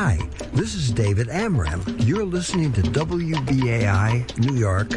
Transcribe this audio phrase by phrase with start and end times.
[0.00, 0.16] Hi,
[0.52, 1.82] this is David Amram.
[1.98, 4.90] You're listening to WBAI New York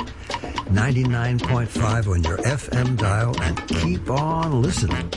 [0.70, 5.10] 99.5 on your FM dial and keep on listening.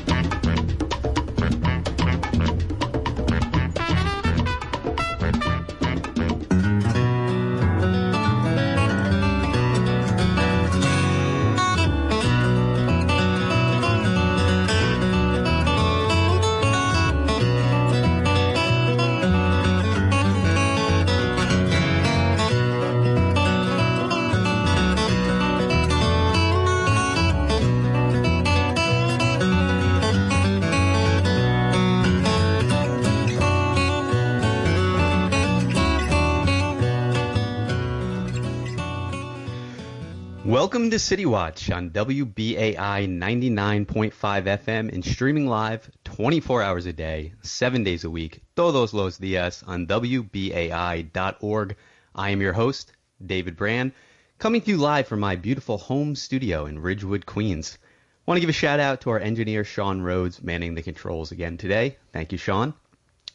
[40.85, 47.33] Welcome to City Watch on WBAI 99.5 FM and streaming live 24 hours a day,
[47.41, 51.77] 7 days a week, todos los días on WBAI.org.
[52.15, 52.93] I am your host,
[53.25, 53.93] David Brand,
[54.39, 57.79] coming to you live from my beautiful home studio in Ridgewood, Queens.
[58.27, 61.57] want to give a shout out to our engineer, Sean Rhodes, manning the controls again
[61.57, 61.97] today.
[62.13, 62.75] Thank you, Sean.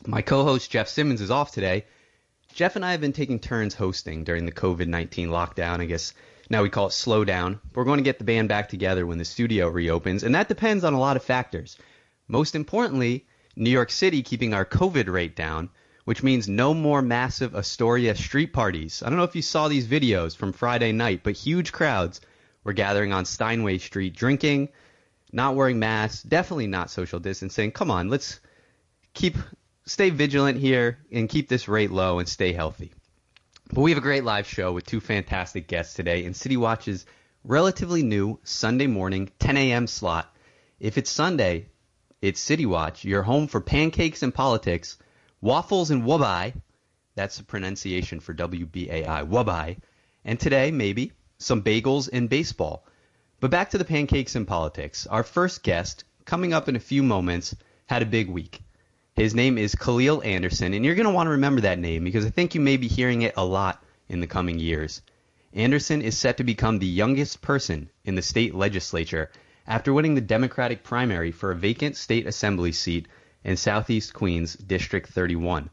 [0.05, 1.85] My co host, Jeff Simmons, is off today.
[2.53, 5.79] Jeff and I have been taking turns hosting during the COVID 19 lockdown.
[5.79, 6.13] I guess
[6.49, 7.59] now we call it slow down.
[7.73, 10.83] We're going to get the band back together when the studio reopens, and that depends
[10.83, 11.77] on a lot of factors.
[12.27, 15.69] Most importantly, New York City keeping our COVID rate down,
[16.05, 19.03] which means no more massive Astoria street parties.
[19.03, 22.21] I don't know if you saw these videos from Friday night, but huge crowds
[22.63, 24.69] were gathering on Steinway Street drinking,
[25.31, 27.71] not wearing masks, definitely not social distancing.
[27.71, 28.39] Come on, let's
[29.13, 29.37] keep
[29.85, 32.91] stay vigilant here and keep this rate low and stay healthy.
[33.71, 37.05] But we have a great live show with two fantastic guests today in City Watch's
[37.43, 39.85] relatively new Sunday morning 10 a.m.
[39.85, 40.35] slot.
[40.79, 41.67] If it's Sunday,
[42.19, 44.97] it's City Watch, your home for pancakes and politics,
[45.39, 46.59] waffles and wabai.
[47.13, 49.77] That's the pronunciation for WBAI, wabai.
[50.25, 52.87] And today, maybe, some bagels and baseball.
[53.39, 55.05] But back to the pancakes and politics.
[55.05, 58.63] Our first guest, coming up in a few moments, had a big week.
[59.19, 62.25] His name is Khalil Anderson, and you're going to want to remember that name because
[62.25, 65.01] I think you may be hearing it a lot in the coming years.
[65.53, 69.29] Anderson is set to become the youngest person in the state legislature
[69.67, 73.09] after winning the Democratic primary for a vacant state assembly seat
[73.43, 75.69] in Southeast Queens, District 31.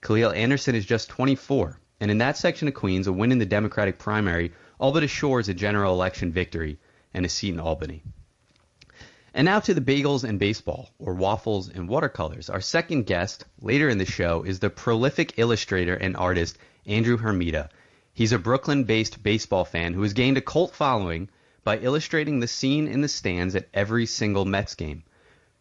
[0.00, 3.44] Khalil Anderson is just 24, and in that section of Queens, a win in the
[3.44, 6.78] Democratic primary all but assures a general election victory
[7.12, 8.04] and a seat in Albany.
[9.36, 12.48] And now to the bagels and baseball, or waffles and watercolors.
[12.48, 17.68] Our second guest later in the show is the prolific illustrator and artist Andrew Hermida.
[18.14, 21.28] He's a Brooklyn based baseball fan who has gained a cult following
[21.64, 25.02] by illustrating the scene in the stands at every single Mets game.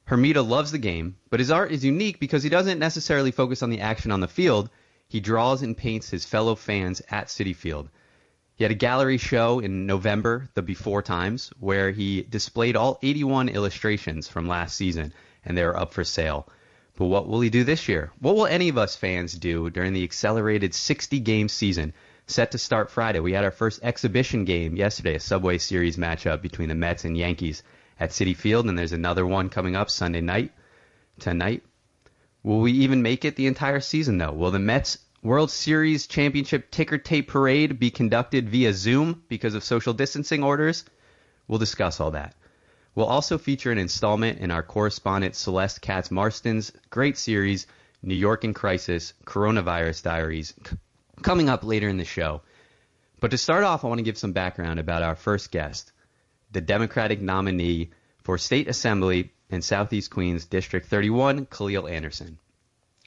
[0.08, 3.72] Hermita loves the game, but his art is unique because he doesn't necessarily focus on
[3.72, 4.70] the action on the field.
[5.10, 7.90] He draws and paints his fellow fans at Citi Field.
[8.58, 13.50] He had a gallery show in November, the Before Times, where he displayed all 81
[13.50, 15.12] illustrations from last season,
[15.44, 16.48] and they are up for sale.
[16.96, 18.12] But what will he do this year?
[18.20, 21.94] What will any of us fans do during the accelerated 60 game season
[22.28, 23.20] set to start Friday?
[23.20, 27.18] We had our first exhibition game yesterday, a Subway Series matchup between the Mets and
[27.18, 27.62] Yankees
[28.00, 30.54] at Citi Field, and there's another one coming up Sunday night,
[31.20, 31.62] tonight.
[32.42, 34.32] Will we even make it the entire season, though?
[34.32, 39.64] Will the Mets World Series Championship ticker tape parade be conducted via Zoom because of
[39.64, 40.86] social distancing orders?
[41.48, 42.36] We'll discuss all that.
[42.94, 47.66] We'll also feature an installment in our correspondent Celeste Katz Marston's great series,
[48.04, 50.54] New York in Crisis Coronavirus Diaries,
[51.24, 52.44] coming up later in the show.
[53.20, 55.92] But to start off, I want to give some background about our first guest,
[56.52, 57.90] the Democratic nominee
[58.22, 62.38] for State Assembly in Southeast Queens District 31, Khalil Anderson.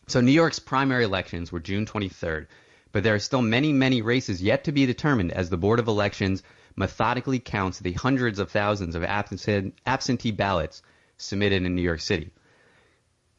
[0.09, 2.47] So New York's primary elections were June 23rd,
[2.93, 5.87] but there are still many, many races yet to be determined as the Board of
[5.87, 6.43] Elections
[6.77, 10.81] methodically counts the hundreds of thousands of absentee ballots
[11.19, 12.31] submitted in New York City.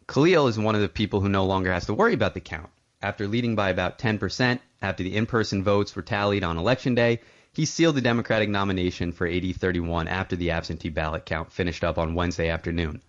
[0.08, 2.70] Khalil is one of the people who no longer has to worry about the count.
[3.02, 7.66] After leading by about 10%, after the in-person votes were tallied on election day, he
[7.66, 12.14] sealed the Democratic nomination for AD 31 after the absentee ballot count finished up on
[12.14, 13.02] Wednesday afternoon.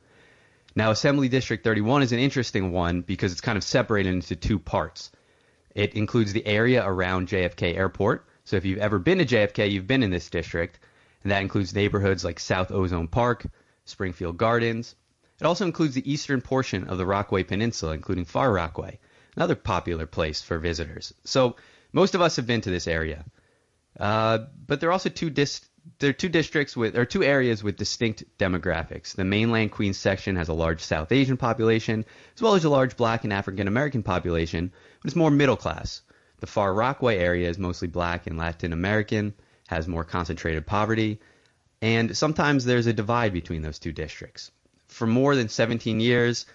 [0.75, 4.58] Now, Assembly District 31 is an interesting one because it's kind of separated into two
[4.58, 5.11] parts.
[5.75, 8.26] It includes the area around JFK Airport.
[8.44, 10.78] So if you've ever been to JFK, you've been in this district.
[11.22, 13.46] And that includes neighborhoods like South Ozone Park,
[13.84, 14.94] Springfield Gardens.
[15.40, 18.99] It also includes the eastern portion of the Rockaway Peninsula, including Far Rockaway,
[19.37, 21.14] another popular place for visitors.
[21.25, 21.56] So
[21.93, 23.25] most of us have been to this area.
[23.99, 27.62] Uh, but there are also two dis- there are two districts with or two areas
[27.62, 29.14] with distinct demographics.
[29.14, 32.04] The mainland Queens section has a large South Asian population,
[32.34, 34.72] as well as a large Black and African American population,
[35.02, 36.02] but it's more middle class.
[36.40, 39.34] The Far Rockaway area is mostly Black and Latin American,
[39.68, 41.20] has more concentrated poverty,
[41.82, 44.50] and sometimes there's a divide between those two districts.
[44.88, 46.46] For more than 17 years,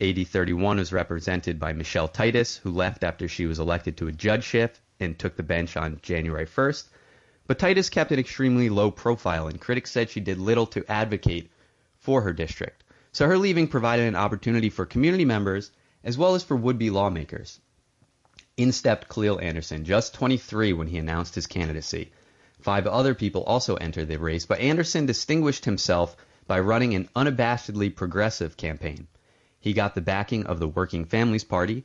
[0.00, 4.12] AD 31 was represented by Michele Titus, who left after she was elected to a
[4.12, 6.88] judgeship and took the bench on January 1st.
[7.48, 11.50] But Titus kept an extremely low profile, and critics said she did little to advocate
[11.96, 12.84] for her district.
[13.10, 15.70] So her leaving provided an opportunity for community members
[16.04, 17.58] as well as for would be lawmakers.
[18.58, 22.12] In stepped Khalil Anderson, just 23 when he announced his candidacy.
[22.60, 26.16] Five other people also entered the race, but Anderson distinguished himself
[26.46, 29.06] by running an unabashedly progressive campaign.
[29.58, 31.84] He got the backing of the Working Families Party.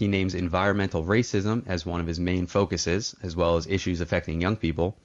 [0.00, 4.40] He names environmental racism as one of his main focuses, as well as issues affecting
[4.40, 4.96] young people.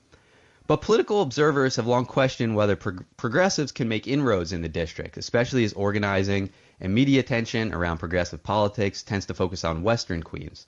[0.67, 5.17] But political observers have long questioned whether prog- progressives can make inroads in the district,
[5.17, 6.49] especially as organizing
[6.79, 10.65] and media attention around progressive politics tends to focus on Western Queens.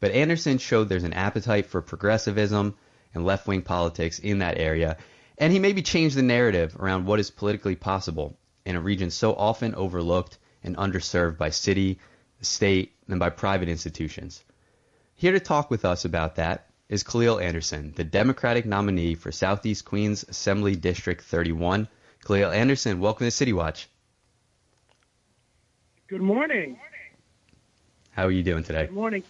[0.00, 2.74] But Anderson showed there's an appetite for progressivism
[3.14, 4.98] and left wing politics in that area,
[5.38, 8.36] and he maybe changed the narrative around what is politically possible
[8.66, 11.98] in a region so often overlooked and underserved by city,
[12.42, 14.42] state, and by private institutions.
[15.14, 19.84] Here to talk with us about that is Khalil Anderson, the Democratic nominee for Southeast
[19.84, 21.88] Queens Assembly District 31.
[22.24, 23.88] Khalil Anderson, welcome to City Watch.
[26.08, 26.78] Good morning.
[28.10, 28.86] How are you doing today?
[28.86, 29.22] Good morning.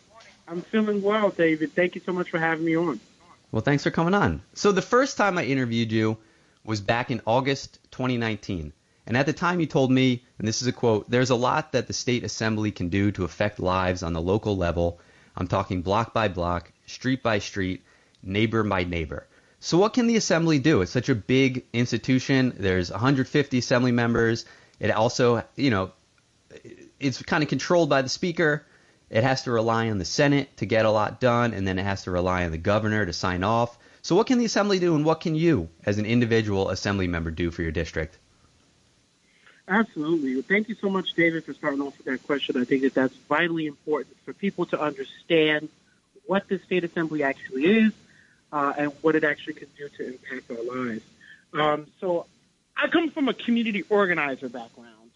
[0.48, 1.72] I'm feeling well, David.
[1.74, 3.00] Thank you so much for having me on.
[3.50, 4.42] Well, thanks for coming on.
[4.54, 6.18] So the first time I interviewed you
[6.64, 8.72] was back in August 2019.
[9.06, 11.72] And at the time you told me, and this is a quote, there's a lot
[11.72, 15.00] that the state assembly can do to affect lives on the local level.
[15.36, 17.82] I'm talking block by block, street by street,
[18.22, 19.26] neighbor by neighbor.
[19.58, 20.82] So what can the assembly do?
[20.82, 22.54] It's such a big institution.
[22.58, 24.44] There's 150 assembly members.
[24.78, 25.92] It also, you know,
[27.00, 28.66] it's kind of controlled by the speaker.
[29.10, 31.84] It has to rely on the Senate to get a lot done, and then it
[31.84, 33.78] has to rely on the governor to sign off.
[34.00, 37.30] So what can the assembly do, and what can you, as an individual assembly member,
[37.30, 38.18] do for your district?
[39.68, 40.40] Absolutely.
[40.42, 42.60] Thank you so much, David, for starting off with that question.
[42.60, 45.68] I think that that's vitally important for people to understand
[46.26, 47.92] what the state assembly actually is
[48.52, 51.02] uh, and what it actually can do to impact our lives.
[51.52, 52.26] Um, so
[52.76, 55.10] I come from a community organizer background,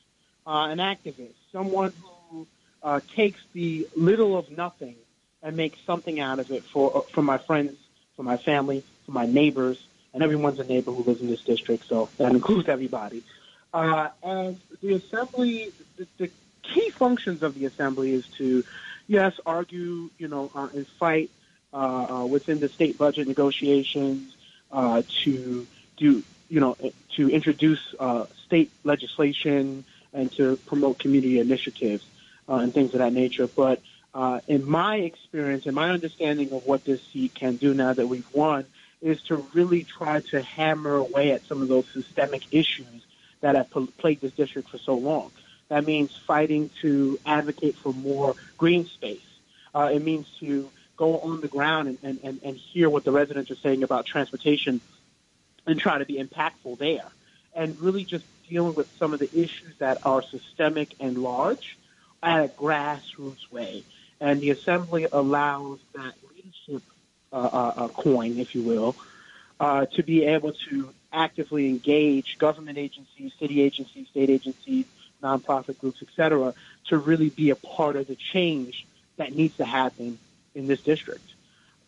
[0.47, 1.93] uh, an activist, someone
[2.31, 2.47] who
[2.83, 4.97] uh, takes the little of nothing
[5.43, 7.77] and makes something out of it for for my friends,
[8.17, 11.87] for my family, for my neighbors, and everyone's a neighbor who lives in this district,
[11.87, 13.23] so that includes everybody.
[13.77, 16.31] Uh, and the assembly, the, the
[16.63, 18.65] key functions of the assembly is to,
[19.07, 21.29] yes, argue, you know, uh, and fight
[21.75, 24.35] uh, uh, within the state budget negotiations,
[24.73, 25.67] uh, to
[25.99, 26.75] do, you know,
[27.17, 29.85] to introduce uh, state legislation
[30.15, 32.07] and to promote community initiatives
[32.49, 33.47] and things of that nature.
[33.47, 33.83] But
[34.49, 38.33] in my experience and my understanding of what this seat can do now that we've
[38.33, 38.65] won
[39.03, 43.03] is to really try to hammer away at some of those systemic issues
[43.41, 45.31] that have plagued this district for so long.
[45.69, 49.21] That means fighting to advocate for more green space.
[49.75, 53.51] Uh, it means to go on the ground and, and, and, hear what the residents
[53.51, 54.81] are saying about transportation
[55.67, 57.05] and try to be impactful there.
[57.55, 61.77] And really just dealing with some of the issues that are systemic and large
[62.23, 63.85] at a grassroots way.
[64.21, 66.83] And the assembly allows that leadership
[67.33, 68.97] uh, uh, uh coin, if you will,
[69.61, 74.85] uh, to be able to actively engage government agencies, city agencies, state agencies,
[75.23, 76.55] nonprofit groups, et cetera,
[76.89, 80.19] to really be a part of the change that needs to happen
[80.55, 81.25] in this district.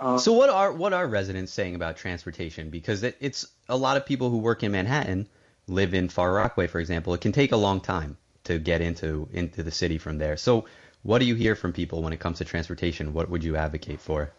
[0.00, 2.70] Um, so what are what are residents saying about transportation?
[2.70, 5.28] Because it, it's a lot of people who work in Manhattan
[5.66, 7.12] live in Far Rockaway, for example.
[7.14, 10.37] It can take a long time to get into into the city from there.
[10.37, 10.64] So
[11.02, 13.12] what do you hear from people when it comes to transportation?
[13.12, 14.30] What would you advocate for?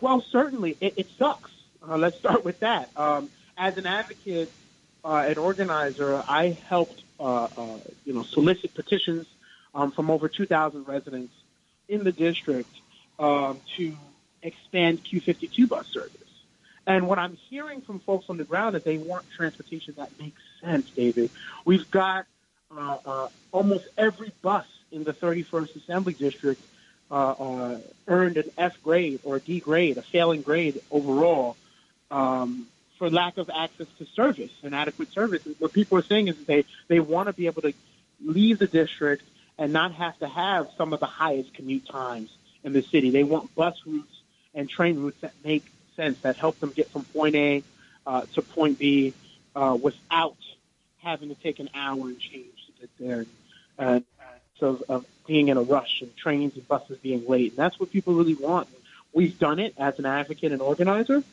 [0.00, 1.50] Well, certainly it, it sucks.
[1.86, 2.90] Uh, let's start with that.
[2.96, 3.30] Um,
[3.60, 4.50] as an advocate,
[5.04, 9.26] uh, an organizer, I helped uh, uh, you know solicit petitions
[9.74, 11.32] um, from over 2,000 residents
[11.86, 12.70] in the district
[13.18, 13.94] um, to
[14.42, 16.16] expand Q52 bus service.
[16.86, 20.40] And what I'm hearing from folks on the ground is they want transportation that makes
[20.62, 21.30] sense, David.
[21.66, 22.24] We've got
[22.74, 26.60] uh, uh, almost every bus in the 31st Assembly District
[27.10, 31.56] uh, uh, earned an F grade or a D grade, a failing grade overall.
[32.10, 32.66] Um,
[33.00, 35.42] for lack of access to service and adequate service.
[35.58, 37.72] What people are saying is they, they want to be able to
[38.22, 39.24] leave the district
[39.56, 42.28] and not have to have some of the highest commute times
[42.62, 43.08] in the city.
[43.08, 44.20] They want bus routes
[44.54, 45.64] and train routes that make
[45.96, 47.62] sense, that help them get from point A
[48.06, 49.14] uh, to point B
[49.56, 50.36] uh, without
[50.98, 53.24] having to take an hour and change to get there.
[53.78, 54.04] And,
[54.58, 57.52] so of being in a rush and trains and buses being late.
[57.52, 58.68] And that's what people really want.
[59.14, 61.24] We've done it as an advocate and organizer,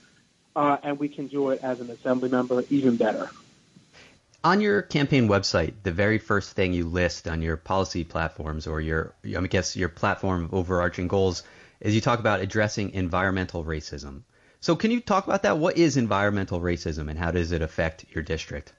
[0.57, 3.29] uh, and we can do it as an assembly member even better.
[4.43, 8.81] On your campaign website, the very first thing you list on your policy platforms or
[8.81, 11.43] your, I guess, your platform of overarching goals
[11.79, 14.23] is you talk about addressing environmental racism.
[14.59, 15.59] So, can you talk about that?
[15.59, 18.73] What is environmental racism and how does it affect your district?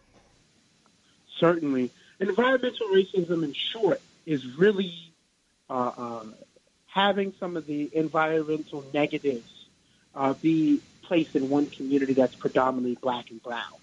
[1.39, 1.93] Certainly.
[2.19, 4.93] Environmental racism, in short, is really
[5.71, 6.25] uh, uh,
[6.87, 9.67] having some of the environmental negatives
[10.17, 13.79] uh, be placed in one community that's predominantly black and brown,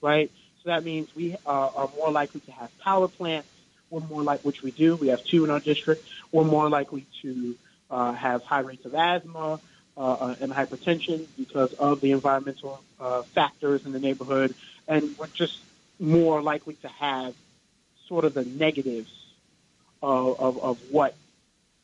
[0.00, 0.30] right?
[0.62, 3.48] So that means we uh, are more likely to have power plants.
[3.90, 4.96] We're more like, which we do.
[4.96, 6.04] We have two in our district.
[6.32, 7.54] We're more likely to
[7.90, 9.60] uh, have high rates of asthma
[9.96, 12.82] uh, and hypertension because of the environmental
[13.34, 14.54] factors in the neighborhood,
[14.88, 15.58] and we're just
[15.98, 17.34] more likely to have
[18.08, 19.10] sort of the negatives
[20.02, 21.14] of, of, of what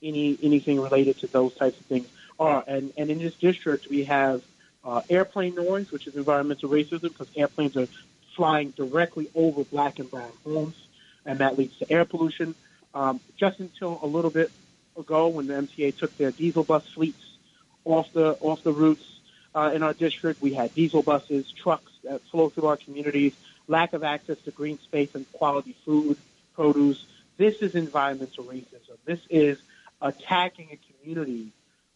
[0.02, 2.08] any anything related to those types of things
[2.38, 2.64] are.
[2.66, 4.42] And, and in this district, we have
[4.84, 7.88] uh, airplane noise, which is environmental racism, because airplanes are
[8.34, 10.76] flying directly over black and brown homes,
[11.24, 12.54] and that leads to air pollution.
[12.94, 14.50] Um, just until a little bit
[14.96, 17.24] ago, when the MTA took their diesel bus fleets
[17.84, 19.04] off the off the routes
[19.54, 23.34] uh, in our district, we had diesel buses, trucks that flow through our communities,
[23.68, 26.16] lack of access to green space and quality food,
[26.54, 27.04] produce,
[27.36, 28.96] this is environmental racism.
[29.04, 29.58] This is
[30.00, 31.48] attacking a community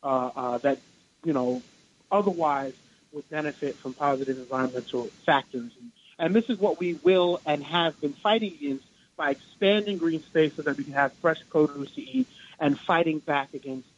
[0.02, 0.78] uh, uh, that,
[1.24, 1.62] you know,
[2.10, 2.74] otherwise
[3.12, 5.72] would benefit from positive environmental factors.
[6.18, 8.84] And, this is what we will and have been fighting against
[9.16, 12.26] by expanding green space so that we can have fresh produce to eat
[12.58, 13.88] and fighting back against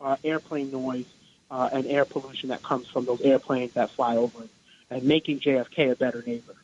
[0.00, 1.06] uh, airplane noise
[1.50, 4.44] uh, and air pollution that comes from those airplanes that fly over
[4.90, 6.54] and making JFK a better neighbor.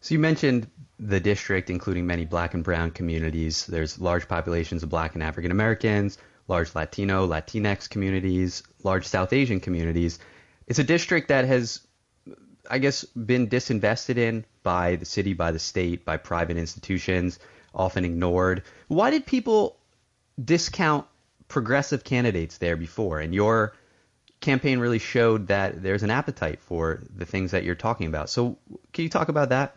[0.00, 0.66] So you mentioned
[0.98, 3.66] the district, including many black and brown communities.
[3.66, 9.60] There's large populations of black and African Americans, large Latino, Latinx communities, large South Asian
[9.60, 10.18] communities.
[10.66, 11.80] It's a district that has,
[12.68, 17.38] I guess, been disinvested in by the city, by the state, by private institutions,
[17.74, 18.62] often ignored.
[18.88, 19.76] Why did people
[20.42, 21.06] discount
[21.48, 23.20] progressive candidates there before?
[23.20, 23.74] And your
[24.40, 28.30] campaign really showed that there's an appetite for the things that you're talking about.
[28.30, 28.58] So,
[28.92, 29.76] can you talk about that?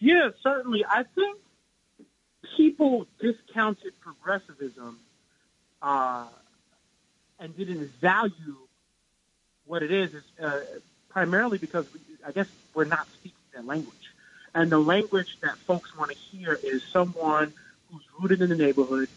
[0.00, 0.84] Yeah, certainly.
[0.88, 1.38] I think
[2.56, 4.98] people discounted progressivism
[5.82, 6.26] uh,
[7.38, 8.56] and didn't value
[9.66, 10.60] what it is, is uh,
[11.08, 13.94] primarily because we, I guess we're not speaking that language.
[14.54, 17.52] And the language that folks want to hear is someone
[17.90, 19.08] who's rooted in the neighborhood,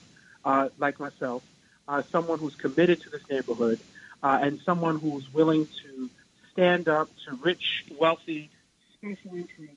[0.45, 1.43] uh, like myself,
[1.87, 3.79] uh, someone who's committed to this neighborhood,
[4.21, 6.09] uh, and someone who's willing to
[6.51, 8.49] stand up to rich, wealthy,
[8.97, 9.75] special interests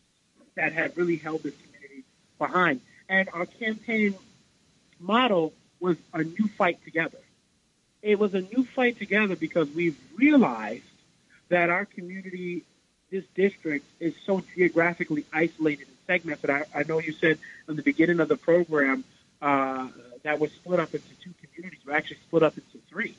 [0.56, 2.04] that have really held this community
[2.38, 2.80] behind.
[3.08, 4.14] And our campaign
[4.98, 7.18] motto was a new fight together.
[8.02, 10.84] It was a new fight together because we've realized
[11.48, 12.62] that our community,
[13.10, 16.50] this district, is so geographically isolated and segmented.
[16.50, 19.04] I, I know you said in the beginning of the program
[19.40, 19.88] uh,
[20.22, 21.80] that was split up into two communities.
[21.86, 23.14] We're actually split up into three,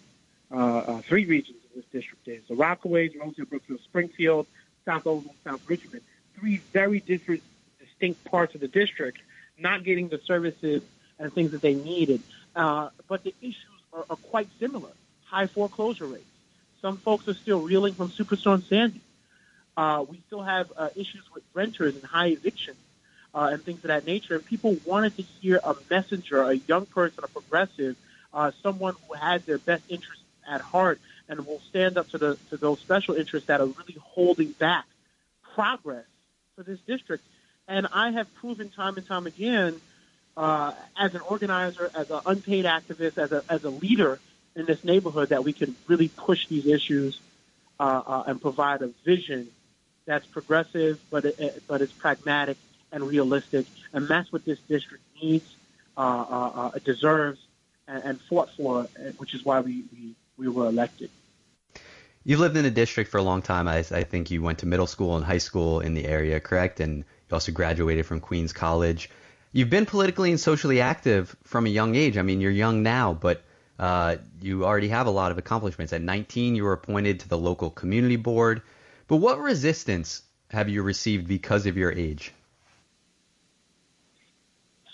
[0.51, 4.48] uh, uh, three regions of this district is the Rockaways, Rosedale, Brookville, Springfield,
[4.86, 6.01] South Oakland, South Richmond
[6.39, 7.42] three very different,
[7.80, 9.20] distinct parts of the district
[9.58, 10.82] not getting the services
[11.20, 12.22] and things that they needed.
[12.56, 13.58] Uh, but the issues
[13.94, 14.92] are, are quite similar.
[15.26, 16.26] High foreclosure rates.
[16.82, 19.02] Some folks are still reeling from Superstorm Sandy.
[19.76, 22.78] Uh, we still have uh, issues with renters and high evictions
[23.34, 24.36] uh, and things of that nature.
[24.36, 27.98] And people wanted to hear a messenger, a young person, a progressive,
[28.34, 32.38] uh, someone who has their best interests at heart and will stand up to the
[32.50, 34.86] to those special interests that are really holding back
[35.56, 36.06] progress
[36.56, 37.24] for this district.
[37.67, 39.81] And I have proven time and time again,
[40.38, 44.19] uh, as an organizer, as an unpaid activist, as a, as a leader
[44.55, 47.19] in this neighborhood, that we can really push these issues
[47.79, 49.48] uh, uh, and provide a vision
[50.05, 52.57] that's progressive, but it, but it's pragmatic
[52.91, 53.65] and realistic.
[53.93, 55.55] And that's what this district needs,
[55.98, 57.39] uh, uh, uh, deserves,
[57.88, 58.84] and, and, fought for,
[59.17, 61.10] which is why we, we, we were elected.
[62.24, 63.67] You've lived in the district for a long time.
[63.67, 66.79] I, I, think you went to middle school and high school in the area, correct?
[66.79, 69.10] And you also graduated from Queens College.
[69.51, 72.17] You've been politically and socially active from a young age.
[72.17, 73.44] I mean, you're young now, but
[73.79, 75.94] uh, you already have a lot of accomplishments.
[75.94, 78.62] At 19, you were appointed to the local community board.
[79.08, 82.32] But what resistance have you received because of your age?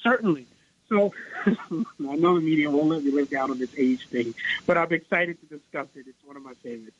[0.03, 0.47] Certainly.
[0.89, 1.13] So
[1.45, 1.55] I
[1.99, 4.33] know the media won't let me live down on this age thing,
[4.65, 6.05] but I'm excited to discuss it.
[6.07, 6.97] It's one of my favorites.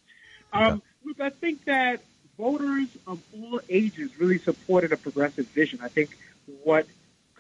[0.54, 2.02] Um, look, I think that
[2.38, 5.80] voters of all ages really supported a progressive vision.
[5.82, 6.18] I think
[6.64, 6.86] what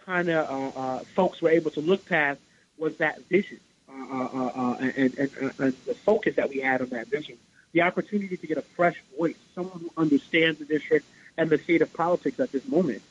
[0.05, 2.39] kind of uh, uh, folks were able to look past
[2.77, 5.29] was that vision uh, uh, uh, uh and, and,
[5.59, 7.37] and the focus that we had on that vision.
[7.73, 11.05] The opportunity to get a fresh voice, someone who understands the district
[11.37, 13.01] and the state of politics at this moment.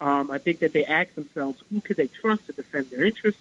[0.00, 3.40] Um, I think that they ask themselves, who could they trust to defend their interests,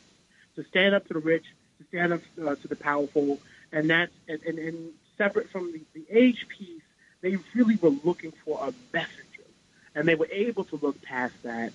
[0.55, 1.45] to stand up to the rich,
[1.79, 2.21] to stand up
[2.61, 3.39] to the powerful,
[3.71, 6.81] and that's and, and, and separate from the, the age piece,
[7.21, 9.43] they really were looking for a messenger,
[9.95, 11.71] and they were able to look past that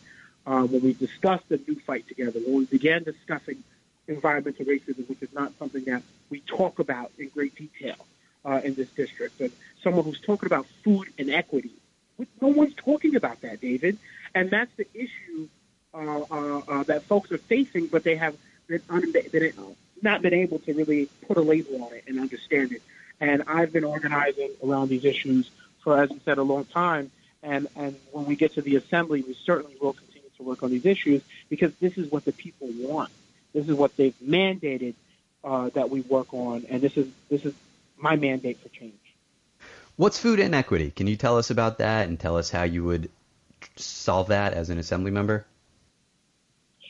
[0.47, 2.41] um, when we discussed the new fight together.
[2.41, 3.63] When we began discussing
[4.09, 7.97] environmental racism, which is not something that we talk about in great detail
[8.45, 11.73] uh, in this district, and someone who's talking about food inequity.
[12.41, 13.99] No one's talking about that, David,
[14.35, 15.49] and that's the issue
[15.93, 18.37] uh, uh, uh, that folks are facing, but they have
[18.67, 19.53] been, un- been
[20.03, 22.83] not been able to really put a label on it and understand it.
[23.21, 25.50] And I've been organizing around these issues
[25.83, 27.11] for, as you said, a long time.
[27.42, 30.71] And, and when we get to the assembly, we certainly will continue to work on
[30.71, 33.11] these issues because this is what the people want.
[33.52, 34.94] This is what they've mandated
[35.44, 37.54] uh, that we work on, and this is this is
[37.97, 38.94] my mandate for change.
[39.97, 40.90] What's food inequity?
[40.90, 43.11] Can you tell us about that and tell us how you would
[43.76, 45.47] solve that as an assembly member?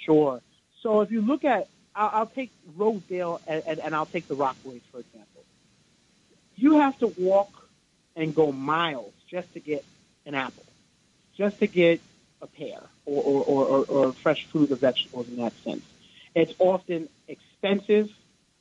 [0.04, 0.40] Sure.
[0.82, 4.36] So if you look at, I'll, I'll take Rosedale and, and, and I'll take the
[4.36, 5.33] Rockaways, for example.
[6.56, 7.68] You have to walk
[8.16, 9.84] and go miles just to get
[10.26, 10.64] an apple,
[11.36, 12.00] just to get
[12.40, 15.84] a pear or, or, or, or fresh fruit or vegetables in that sense.
[16.34, 18.10] It's often expensive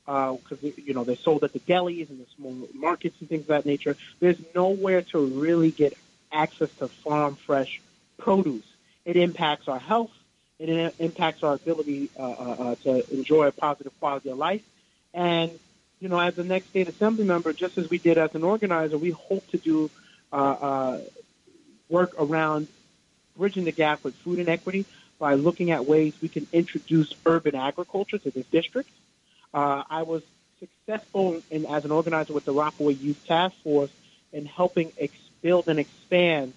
[0.04, 3.42] because uh, you know they're sold at the delis and the small markets and things
[3.42, 3.96] of that nature.
[4.20, 5.96] There's nowhere to really get
[6.30, 7.80] access to farm fresh
[8.18, 8.66] produce.
[9.04, 10.10] It impacts our health.
[10.58, 14.62] It impacts our ability uh, uh, uh, to enjoy a positive quality of life.
[15.12, 15.50] And,
[16.00, 18.98] you know, as a next state assembly member, just as we did as an organizer,
[18.98, 19.90] we hope to do
[20.32, 21.00] uh, uh,
[21.88, 22.68] work around
[23.36, 24.84] bridging the gap with food inequity
[25.18, 28.90] by looking at ways we can introduce urban agriculture to this district.
[29.52, 30.22] Uh, I was
[30.58, 33.90] successful in, as an organizer with the Rockaway Youth Task Force
[34.32, 36.52] in helping ex- build and expand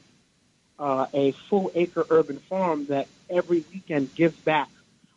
[0.79, 4.69] uh, a full acre urban farm that every weekend gives back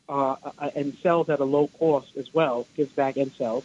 [0.09, 3.65] uh, uh, and sells at a low cost as well, gives back and sells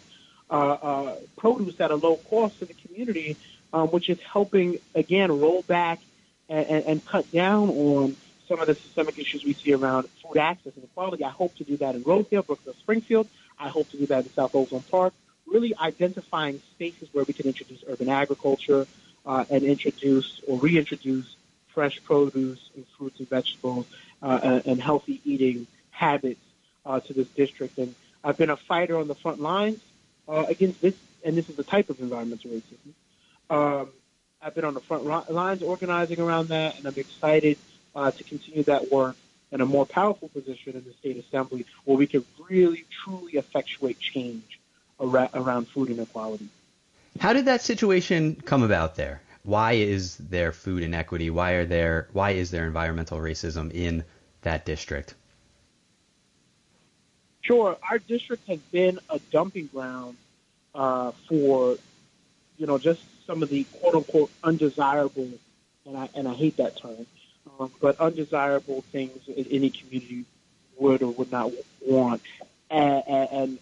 [0.50, 3.36] produce at a low cost to the community,
[3.74, 6.00] um, which is helping again roll back
[6.50, 8.16] and, and, and cut down on
[8.48, 11.24] some of the systemic issues we see around food access and equality.
[11.24, 13.28] I hope to do that in Rosedale, Brookville, Springfield.
[13.60, 15.14] I hope to do that in South Ozone Park.
[15.48, 18.88] Really identifying spaces where we can introduce urban agriculture
[19.26, 21.36] uh, and introduce or reintroduce
[21.70, 23.86] fresh produce and fruits and vegetables
[24.22, 26.40] uh, and healthy eating habits
[26.86, 27.78] uh, to this district.
[27.78, 29.80] And I've been a fighter on the front lines
[30.28, 32.94] uh, against this, and this is the type of environmental racism.
[33.50, 33.90] Um,
[34.42, 37.58] I've been on the front lines organizing around that, and I'm excited
[37.96, 39.16] uh, to continue that work
[39.52, 44.00] in a more powerful position in the state assembly where we can really, truly effectuate
[44.00, 44.60] change
[45.00, 46.48] around food inequality.
[47.20, 49.22] How did that situation come about there?
[49.46, 51.30] why is there food inequity?
[51.30, 54.04] Why are there why is there environmental racism in
[54.42, 55.14] that district?
[57.46, 60.18] Sure, our district has been a dumping ground
[60.74, 61.78] uh, for
[62.58, 65.30] you know just some of the quote unquote undesirable,
[65.86, 67.06] and I and I hate that term,
[67.60, 70.26] um, but undesirable things any community
[70.80, 71.52] would or would not
[71.86, 72.24] want,
[72.72, 73.60] and, and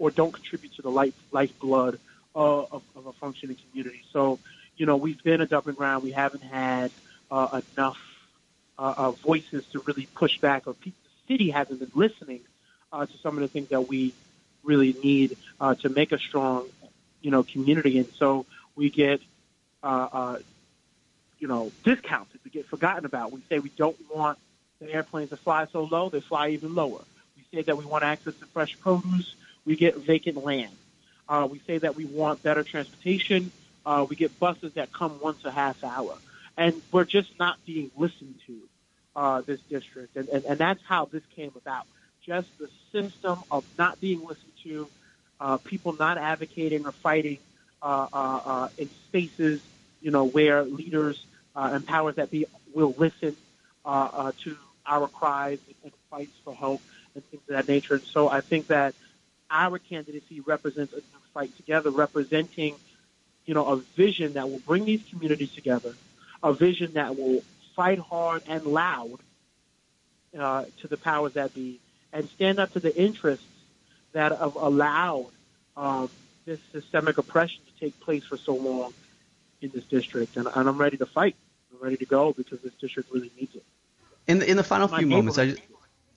[0.00, 2.00] or don't contribute to the life lifeblood
[2.34, 4.02] of, of, of a functioning community.
[4.12, 4.40] So
[4.76, 6.02] you know, we've been a dumping ground.
[6.02, 6.90] We haven't had
[7.30, 8.00] uh, enough
[8.76, 10.92] uh, uh, voices to really push back, or the
[11.28, 12.40] city hasn't been listening
[12.92, 14.14] uh, to some of the things that we
[14.62, 16.66] really need uh, to make a strong,
[17.22, 17.98] you know, community.
[17.98, 19.20] And so we get,
[19.82, 20.38] uh, uh,
[21.38, 22.40] you know, discounted.
[22.44, 23.32] We get forgotten about.
[23.32, 24.38] We say we don't want
[24.80, 27.00] the airplanes to fly so low; they fly even lower.
[27.36, 29.34] We say that we want access to fresh produce.
[29.64, 30.74] We get vacant land.
[31.28, 33.52] Uh, we say that we want better transportation
[33.84, 36.16] uh, we get buses that come once a half hour,
[36.56, 38.56] and we're just not being listened to.
[39.16, 41.84] Uh, this district, and, and and that's how this came about.
[42.30, 44.88] Just the system of not being listened to,
[45.40, 47.38] uh, people not advocating or fighting
[47.82, 49.60] uh, uh, uh, in spaces,
[50.00, 51.20] you know, where leaders
[51.56, 53.34] uh, and powers that be will listen
[53.84, 56.80] uh, to our cries and fights for help
[57.16, 57.94] and things of that nature.
[57.94, 58.94] And so I think that
[59.50, 62.76] our candidacy represents a new fight together, representing
[63.44, 65.94] you know, a vision that will bring these communities together,
[66.44, 67.42] a vision that will
[67.74, 69.18] fight hard and loud
[70.38, 71.80] uh, to the powers that be,
[72.12, 73.44] and stand up to the interests
[74.12, 75.30] that have allowed
[75.76, 76.10] um,
[76.44, 78.92] this systemic oppression to take place for so long
[79.60, 81.36] in this district, and, and I'm ready to fight.
[81.72, 83.64] I'm ready to go because this district really needs it.
[84.26, 85.62] In the, in the final few moments, I, just,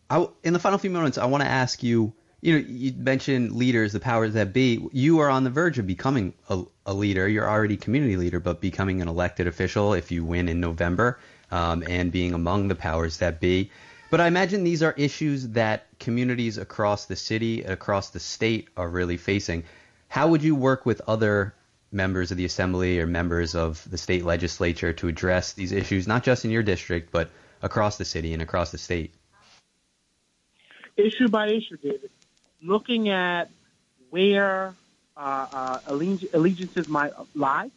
[0.09, 2.13] I, in the final few moments, I want to ask you.
[2.41, 4.85] You know, you mentioned leaders, the powers that be.
[4.91, 7.25] You are on the verge of becoming a, a leader.
[7.25, 11.19] You're already community leader, but becoming an elected official if you win in November,
[11.51, 13.71] um, and being among the powers that be.
[14.13, 18.87] But I imagine these are issues that communities across the city, across the state, are
[18.87, 19.63] really facing.
[20.07, 21.55] How would you work with other
[21.91, 26.23] members of the assembly or members of the state legislature to address these issues, not
[26.23, 27.31] just in your district, but
[27.63, 29.15] across the city and across the state?
[30.95, 32.11] Issue by issue, David.
[32.61, 33.49] Looking at
[34.11, 34.75] where
[35.17, 37.71] uh, uh, allegiances might lie,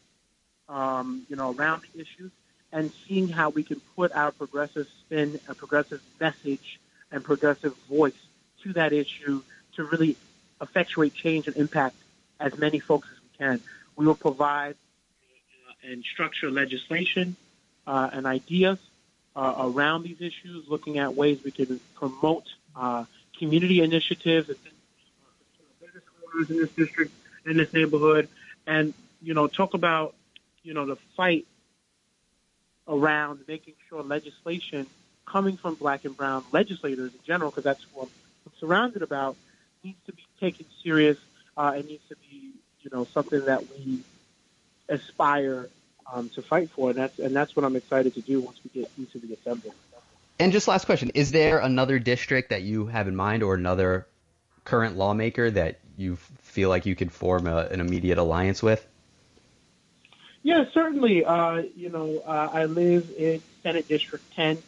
[0.68, 2.30] um, you know, around the issues,
[2.72, 8.16] and seeing how we can put our progressive spin, a progressive message, and progressive voice
[8.62, 9.42] to that issue
[9.74, 10.16] to really
[10.60, 11.96] effectuate change and impact
[12.40, 13.60] as many folks as we can.
[13.96, 17.36] We will provide uh, and structure legislation
[17.86, 18.78] uh, and ideas
[19.34, 23.04] uh, around these issues, looking at ways we can promote uh,
[23.38, 24.58] community initiatives and
[25.80, 26.02] business
[26.34, 27.12] owners in this district,
[27.44, 28.28] in this neighborhood,
[28.66, 30.14] and you know talk about
[30.62, 31.46] you know the fight
[32.88, 34.86] around making sure legislation
[35.26, 38.08] coming from black and brown legislators in general, because that's what
[38.46, 39.36] I'm surrounded about,
[39.82, 41.18] needs to be taken serious
[41.56, 44.02] uh, and needs to be you know something that we
[44.88, 45.68] aspire
[46.12, 48.82] um, to fight for, and that's and that's what I'm excited to do once we
[48.82, 49.72] get into the assembly.
[50.38, 54.06] And just last question: Is there another district that you have in mind, or another
[54.64, 58.86] current lawmaker that you feel like you could form a, an immediate alliance with?
[60.46, 61.24] Yeah, certainly.
[61.24, 64.62] Uh, you know, uh, I live in Senate District 10.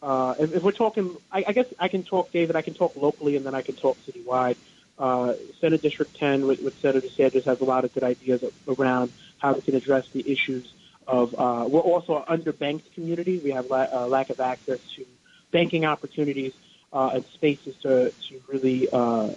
[0.00, 2.54] Uh, if, if, we're talking, I, I, guess I can talk, David.
[2.54, 4.54] I can talk locally, and then I can talk citywide.
[4.96, 9.10] Uh, Senate District 10 with, with Senator Sanders has a lot of good ideas around
[9.38, 10.72] how we can address the issues
[11.08, 11.34] of.
[11.34, 13.40] Uh, we're also an underbanked community.
[13.40, 15.04] We have la- uh, lack of access to
[15.50, 16.52] banking opportunities
[16.92, 19.30] uh, and spaces to to really uh,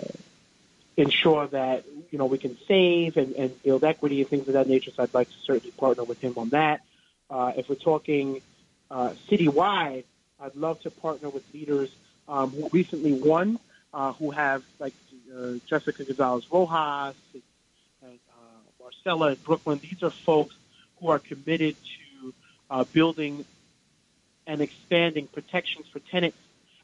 [0.95, 4.69] ensure that you know we can save and, and build equity and things of that
[4.69, 4.89] nature.
[4.89, 6.79] So I'd like to certainly partner with him on that.
[7.29, 8.41] Uh, if we're talking
[8.89, 10.05] uh, citywide,
[10.39, 11.89] I'd love to partner with leaders
[12.29, 13.59] um, who recently won,
[13.93, 14.93] uh, who have like
[15.37, 17.43] uh, Jessica Gonzalez Rojas and,
[18.01, 19.81] and uh, Marcella in Brooklyn.
[19.83, 20.55] These are folks
[21.01, 22.33] who are committed to
[22.69, 23.43] uh, building
[24.47, 26.37] and expanding protections for tenants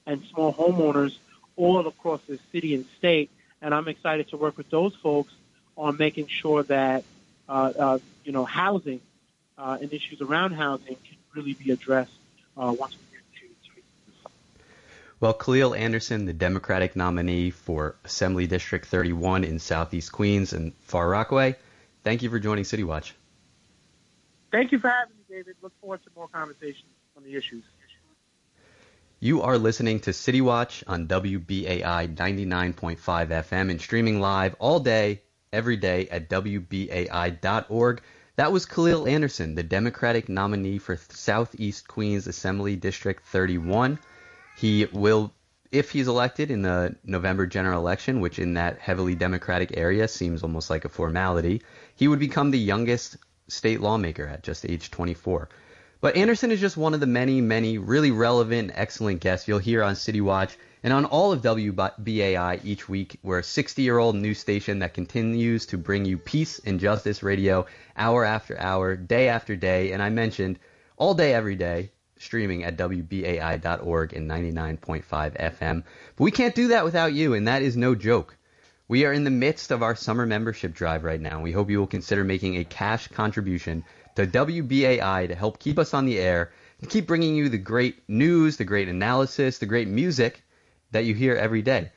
[0.05, 1.15] and small homeowners
[1.55, 3.29] all across the city and state.
[3.61, 5.33] And I'm excited to work with those folks
[5.77, 7.03] on making sure that
[7.47, 9.01] uh, uh, you know housing
[9.57, 12.11] uh, and issues around housing can really be addressed
[12.57, 13.81] uh, once we get to, to
[15.19, 21.07] well, Khalil Anderson, the Democratic nominee for Assembly District 31 in Southeast Queens and Far
[21.09, 21.55] Rockaway,
[22.03, 23.15] thank you for joining City Watch.
[24.51, 25.55] Thank you for having me, David.
[25.61, 27.63] Look forward to more conversations on the issues.
[29.23, 35.21] You are listening to City Watch on WBAI 99.5 FM and streaming live all day,
[35.53, 38.01] every day at WBAI.org.
[38.37, 43.99] That was Khalil Anderson, the Democratic nominee for Southeast Queens Assembly District 31.
[44.57, 45.31] He will,
[45.71, 50.41] if he's elected in the November general election, which in that heavily Democratic area seems
[50.41, 51.61] almost like a formality,
[51.95, 55.47] he would become the youngest state lawmaker at just age 24.
[56.01, 59.83] But Anderson is just one of the many, many really relevant, excellent guests you'll hear
[59.83, 63.19] on City Watch and on all of WBAI each week.
[63.21, 67.21] We're a 60 year old news station that continues to bring you peace and justice
[67.21, 69.91] radio hour after hour, day after day.
[69.91, 70.57] And I mentioned
[70.97, 75.83] all day, every day, streaming at WBAI.org and 99.5 FM.
[76.15, 78.35] But we can't do that without you, and that is no joke.
[78.87, 81.41] We are in the midst of our summer membership drive right now.
[81.41, 85.93] We hope you will consider making a cash contribution to WBAI to help keep us
[85.93, 89.87] on the air and keep bringing you the great news, the great analysis, the great
[89.87, 90.43] music
[90.91, 91.91] that you hear every day.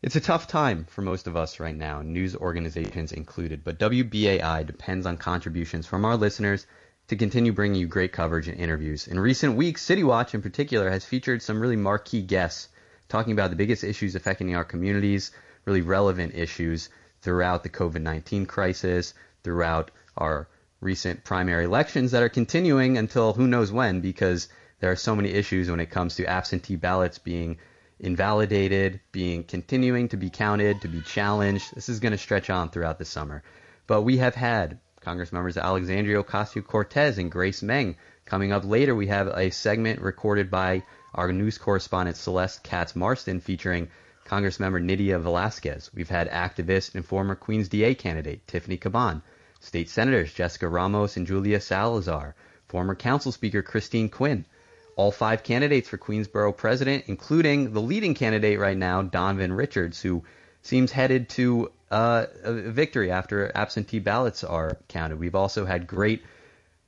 [0.00, 4.64] It's a tough time for most of us right now, news organizations included, but WBAI
[4.64, 6.66] depends on contributions from our listeners
[7.08, 9.08] to continue bringing you great coverage and interviews.
[9.08, 12.68] In recent weeks, City Watch in particular has featured some really marquee guests
[13.08, 15.32] talking about the biggest issues affecting our communities,
[15.64, 16.90] really relevant issues
[17.22, 20.48] throughout the COVID 19 crisis, throughout our
[20.80, 24.48] recent primary elections that are continuing until who knows when because
[24.80, 27.58] there are so many issues when it comes to absentee ballots being
[28.00, 31.74] invalidated, being continuing to be counted, to be challenged.
[31.74, 33.42] This is going to stretch on throughout the summer.
[33.86, 37.96] But we have had Congress members Alexandria Ocasio Cortez and Grace Meng.
[38.24, 40.82] Coming up later, we have a segment recorded by
[41.14, 43.88] our news correspondent Celeste Katz Marston featuring
[44.24, 45.90] Congress member Nydia Velázquez.
[45.94, 49.22] We've had activist and former Queens DA candidate Tiffany Caban.
[49.60, 52.34] State Senators Jessica Ramos and Julia Salazar,
[52.68, 54.44] former Council Speaker Christine Quinn,
[54.96, 60.24] all five candidates for Queensborough president, including the leading candidate right now, Donovan Richards, who
[60.62, 65.18] seems headed to uh, a victory after absentee ballots are counted.
[65.18, 66.22] We've also had great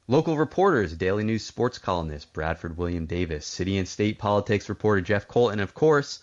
[0.08, 5.28] local reporters, Daily News sports columnist Bradford William Davis, city and state politics reporter Jeff
[5.28, 6.20] Coltin, and of course,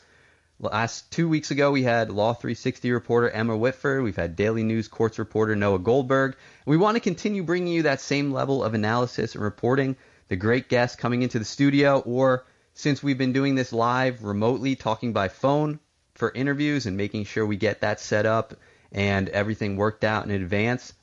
[0.59, 4.03] last two weeks ago we had Law 360 reporter Emma Whitford.
[4.03, 6.35] We've had Daily News courts reporter Noah Goldberg.
[6.65, 9.95] We want to continue bringing you that same level of analysis and reporting
[10.29, 14.75] the great guests coming into the studio, or since we've been doing this live remotely,
[14.75, 15.79] talking by phone
[16.15, 18.55] for interviews and making sure we get that set up
[18.91, 20.93] and everything worked out in advance.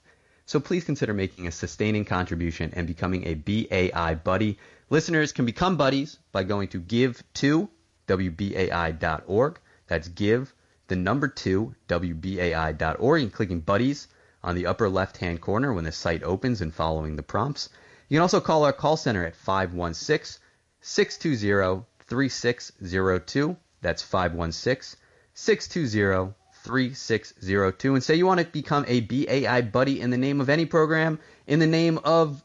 [0.47, 4.59] So please consider making a sustaining contribution and becoming a BAI buddy.
[4.91, 7.71] Listeners can become buddies by going to give to
[8.09, 9.59] WBAI.org.
[9.87, 10.55] That's give
[10.89, 14.09] the number two WBAI.org and clicking buddies
[14.43, 17.71] on the upper left hand corner when the site opens and following the prompts.
[18.09, 20.41] You can also call our call center at 516
[20.81, 23.57] 620 3602.
[23.81, 24.99] That's 516
[25.33, 30.49] 620 3602 and say you want to become a BAI buddy in the name of
[30.49, 32.43] any program, in the name of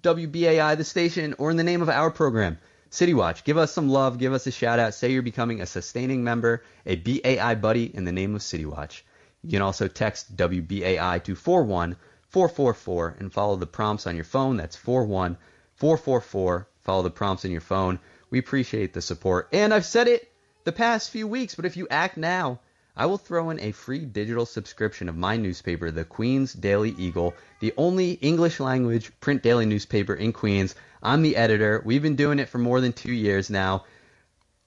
[0.00, 2.58] WBAI, the station, or in the name of our program.
[2.92, 5.66] City Watch, give us some love, give us a shout out, say you're becoming a
[5.66, 9.04] sustaining member, a BAI buddy in the name of City Watch.
[9.44, 11.96] You can also text WBAI to 41
[12.30, 14.56] 444 and follow the prompts on your phone.
[14.56, 16.68] That's 41444.
[16.82, 17.98] Follow the prompts on your phone.
[18.28, 19.48] We appreciate the support.
[19.52, 20.30] And I've said it
[20.64, 22.60] the past few weeks, but if you act now,
[23.00, 27.32] I will throw in a free digital subscription of my newspaper, the Queens Daily Eagle,
[27.60, 30.74] the only English language print daily newspaper in Queens.
[31.02, 31.80] I'm the editor.
[31.82, 33.86] We've been doing it for more than two years now.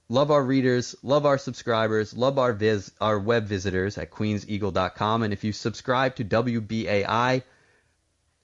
[0.08, 5.22] Love our readers, love our subscribers, love our vis- our web visitors at queenseagle.com.
[5.22, 7.44] And if you subscribe to WBAI,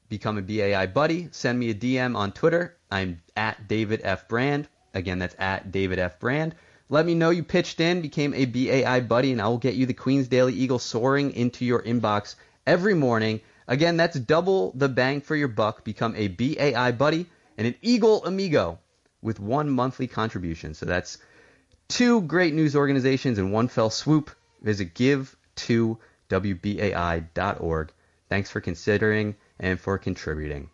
[0.09, 2.77] become a BAI buddy, send me a DM on Twitter.
[2.93, 4.29] I'm at David F.
[4.29, 4.69] Brand.
[4.95, 6.21] Again, that's at David F.
[6.21, 6.55] Brand.
[6.93, 9.87] Let me know you pitched in, became a BAI buddy, and I will get you
[9.87, 12.35] the Queens Daily Eagle soaring into your inbox
[12.67, 13.41] every morning.
[13.69, 15.85] Again, that's double the bang for your buck.
[15.85, 17.27] Become a BAI buddy
[17.57, 18.81] and an Eagle Amigo
[19.23, 20.75] with one monthly contribution.
[20.75, 21.19] So that's
[21.87, 24.33] two great news organizations in one fell swoop.
[24.61, 25.97] Visit give to
[26.29, 27.93] WBAI.org.
[28.29, 30.71] Thanks for considering and for contributing.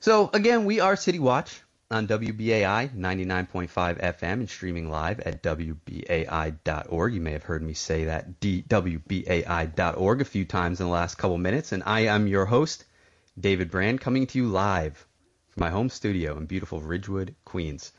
[0.00, 1.60] So, again, we are City Watch
[1.90, 7.14] on WBAI 99.5 FM and streaming live at WBAI.org.
[7.14, 11.38] You may have heard me say that WBAI.org a few times in the last couple
[11.38, 11.72] minutes.
[11.72, 12.84] And I am your host,
[13.38, 15.06] David Brand, coming to you live
[15.50, 17.92] from my home studio in beautiful Ridgewood, Queens.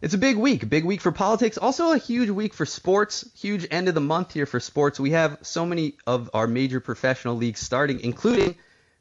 [0.00, 3.28] It's a big week, a big week for politics, also a huge week for sports,
[3.36, 5.00] huge end of the month here for sports.
[5.00, 8.54] We have so many of our major professional leagues starting, including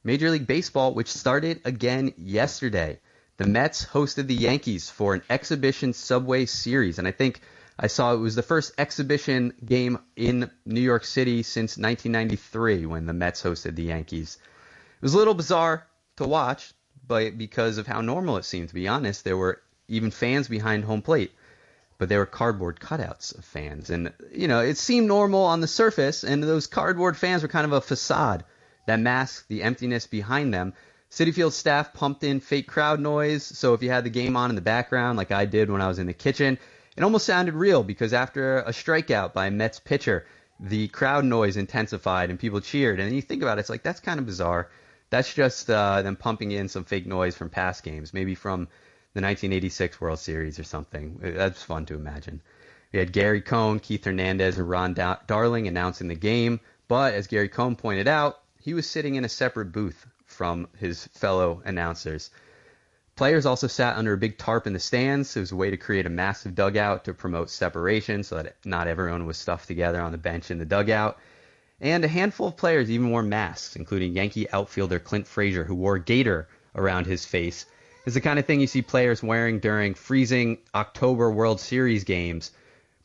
[0.04, 3.00] Major League Baseball, which started again yesterday.
[3.38, 7.42] The Mets hosted the Yankees for an exhibition Subway Series, and I think
[7.78, 13.06] I saw it was the first exhibition game in New York City since 1993 when
[13.06, 14.40] the Mets hosted the Yankees.
[14.96, 16.74] It was a little bizarre to watch,
[17.08, 20.84] but because of how normal it seemed, to be honest, there were even fans behind
[20.84, 21.32] home plate,
[22.00, 23.92] but they were cardboard cutouts of fans.
[23.92, 27.66] And, you know, it seemed normal on the surface, and those cardboard fans were kind
[27.66, 28.46] of a facade
[28.88, 30.74] that masked the emptiness behind them.
[31.10, 34.50] Citi Field staff pumped in fake crowd noise, so if you had the game on
[34.50, 36.60] in the background, like I did when I was in the kitchen,
[36.98, 40.26] it almost sounded real because after a strikeout by a Mets pitcher,
[40.60, 43.00] the crowd noise intensified and people cheered.
[43.00, 44.70] And you think about it, it's like that's kind of bizarre.
[45.10, 48.68] That's just uh, them pumping in some fake noise from past games, maybe from
[49.14, 51.20] the 1986 World Series or something.
[51.22, 52.42] That's fun to imagine.
[52.92, 57.28] We had Gary Cohen, Keith Hernandez, and Ron da- Darling announcing the game, but as
[57.28, 62.30] Gary Cohen pointed out, he was sitting in a separate booth from his fellow announcers.
[63.16, 65.36] Players also sat under a big tarp in the stands.
[65.36, 68.88] It was a way to create a massive dugout to promote separation so that not
[68.88, 71.18] everyone was stuffed together on the bench in the dugout.
[71.82, 75.96] And a handful of players even wore masks, including Yankee outfielder Clint Frazier, who wore
[75.96, 77.66] a gaiter around his face
[78.06, 82.52] It's the kind of thing you see players wearing during freezing October World Series games.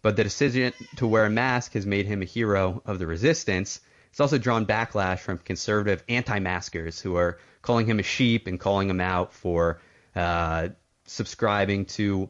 [0.02, 3.80] But the decision to wear a mask has made him a hero of the resistance.
[4.12, 8.90] It's also drawn backlash from conservative anti-maskers who are calling him a sheep and calling
[8.90, 9.81] him out for
[10.14, 10.68] uh,
[11.07, 12.29] subscribing to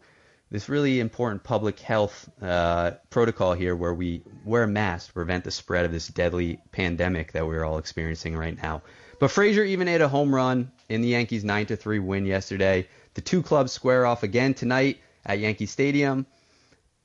[0.53, 5.43] this really important public health uh, protocol here where we wear a mask to prevent
[5.43, 8.83] the spread of this deadly pandemic that we're all experiencing right now.
[9.19, 12.87] But Frazier even hit a home run in the Yankees 9 3 win yesterday.
[13.15, 16.27] The two clubs square off again tonight at Yankee Stadium.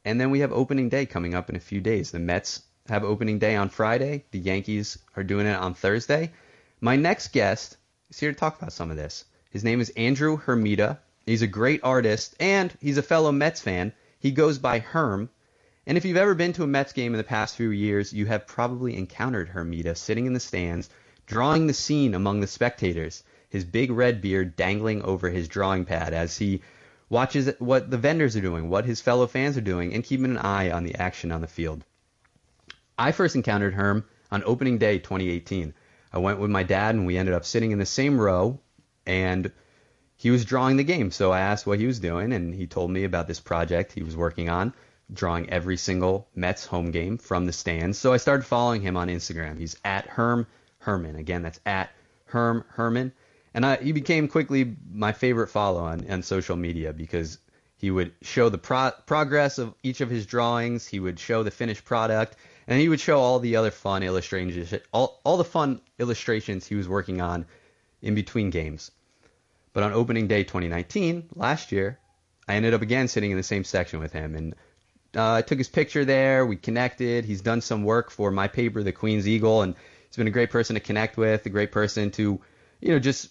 [0.06, 2.12] And then we have opening day coming up in a few days.
[2.12, 4.26] The Mets have opening day on Friday.
[4.32, 6.32] The Yankees are doing it on Thursday.
[6.80, 7.78] My next guest
[8.10, 9.26] is here to talk about some of this.
[9.50, 11.00] His name is Andrew Hermida.
[11.26, 13.94] He's a great artist and he's a fellow Mets fan.
[14.20, 15.30] He goes by Herm.
[15.86, 18.26] And if you've ever been to a Mets game in the past few years, you
[18.26, 20.90] have probably encountered Hermida sitting in the stands,
[21.26, 26.14] drawing the scene among the spectators, his big red beard dangling over his drawing pad
[26.14, 26.62] as he
[27.10, 30.38] watches what the vendors are doing, what his fellow fans are doing, and keeping an
[30.38, 31.84] eye on the action on the field.
[32.98, 35.74] I first encountered Herm on opening day 2018.
[36.12, 38.60] I went with my dad and we ended up sitting in the same row
[39.06, 39.52] and
[40.16, 41.12] he was drawing the game.
[41.12, 44.04] So I asked what he was doing and he told me about this project he
[44.04, 44.74] was working on,
[45.14, 47.98] drawing every single Mets home game from the stands.
[47.98, 49.60] So I started following him on Instagram.
[49.60, 50.48] He's at Herm
[50.80, 51.16] Herman.
[51.18, 51.92] Again, that's at
[52.26, 53.14] Herm Herman.
[53.54, 57.38] And I, he became quickly my favorite follow on, on social media because
[57.78, 60.88] he would show the pro- progress of each of his drawings.
[60.88, 62.36] He would show the finished product,
[62.68, 66.76] and he would show all the other fun illustrations, all, all the fun illustrations he
[66.76, 67.46] was working on
[68.02, 68.92] in between games.
[69.74, 71.98] But on opening day 2019, last year,
[72.48, 74.56] I ended up again sitting in the same section with him, and
[75.16, 76.46] uh, I took his picture there.
[76.46, 77.26] We connected.
[77.26, 79.76] He's done some work for my paper, the Queens Eagle, and
[80.08, 82.42] he's been a great person to connect with, a great person to,
[82.82, 83.30] you know, just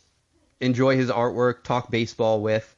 [0.61, 2.75] enjoy his artwork, talk baseball with,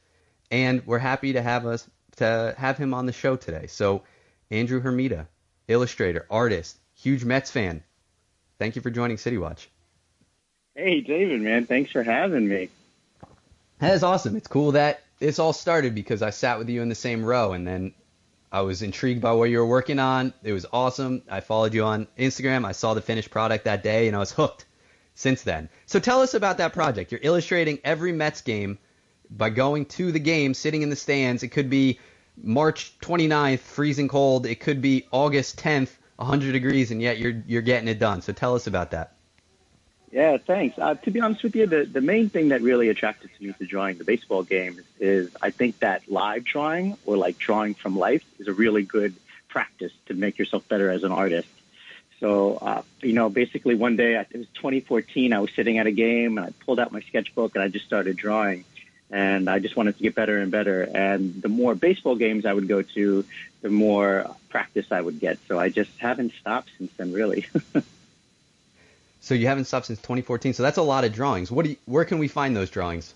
[0.51, 3.67] and we're happy to have us to have him on the show today.
[3.67, 4.03] So,
[4.51, 5.27] Andrew Hermida,
[5.69, 7.83] illustrator, artist, huge Mets fan.
[8.57, 9.69] Thank you for joining City Watch.
[10.75, 12.69] Hey, David, man, thanks for having me.
[13.79, 14.35] That is awesome.
[14.35, 17.53] It's cool that this all started because I sat with you in the same row
[17.53, 17.93] and then
[18.51, 20.33] I was intrigued by what you were working on.
[20.43, 21.21] It was awesome.
[21.29, 22.65] I followed you on Instagram.
[22.65, 24.65] I saw the finished product that day and I was hooked
[25.13, 25.69] since then.
[25.85, 27.11] So tell us about that project.
[27.11, 28.79] You're illustrating every Mets game
[29.29, 31.43] by going to the game, sitting in the stands.
[31.43, 31.99] It could be
[32.41, 34.45] March 29th, freezing cold.
[34.45, 38.21] It could be August 10th, 100 degrees, and yet you're you're getting it done.
[38.21, 39.13] So tell us about that.
[40.11, 40.77] Yeah, thanks.
[40.79, 43.65] Uh, to be honest with you, the, the main thing that really attracted me to
[43.65, 48.23] drawing the baseball games is I think that live drawing or like drawing from life
[48.39, 49.13] is a really good
[49.49, 51.47] practice to make yourself better as an artist.
[52.19, 55.91] So, uh, you know, basically one day, it was 2014, I was sitting at a
[55.91, 58.65] game and I pulled out my sketchbook and I just started drawing.
[59.11, 60.83] And I just wanted to get better and better.
[60.83, 63.25] And the more baseball games I would go to,
[63.61, 65.39] the more practice I would get.
[65.47, 67.47] So I just haven't stopped since then, really.
[69.21, 70.53] so you haven't stopped since 2014.
[70.53, 71.51] So that's a lot of drawings.
[71.51, 73.13] What do you, where can we find those drawings?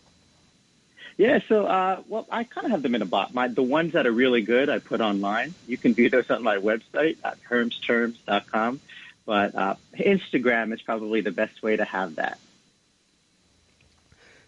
[1.18, 3.34] Yeah, so uh, well, I kind of have them in a box.
[3.34, 5.54] My the ones that are really good, I put online.
[5.68, 8.80] You can view those on my website at hermsterms.com.
[9.26, 12.40] But uh, Instagram is probably the best way to have that.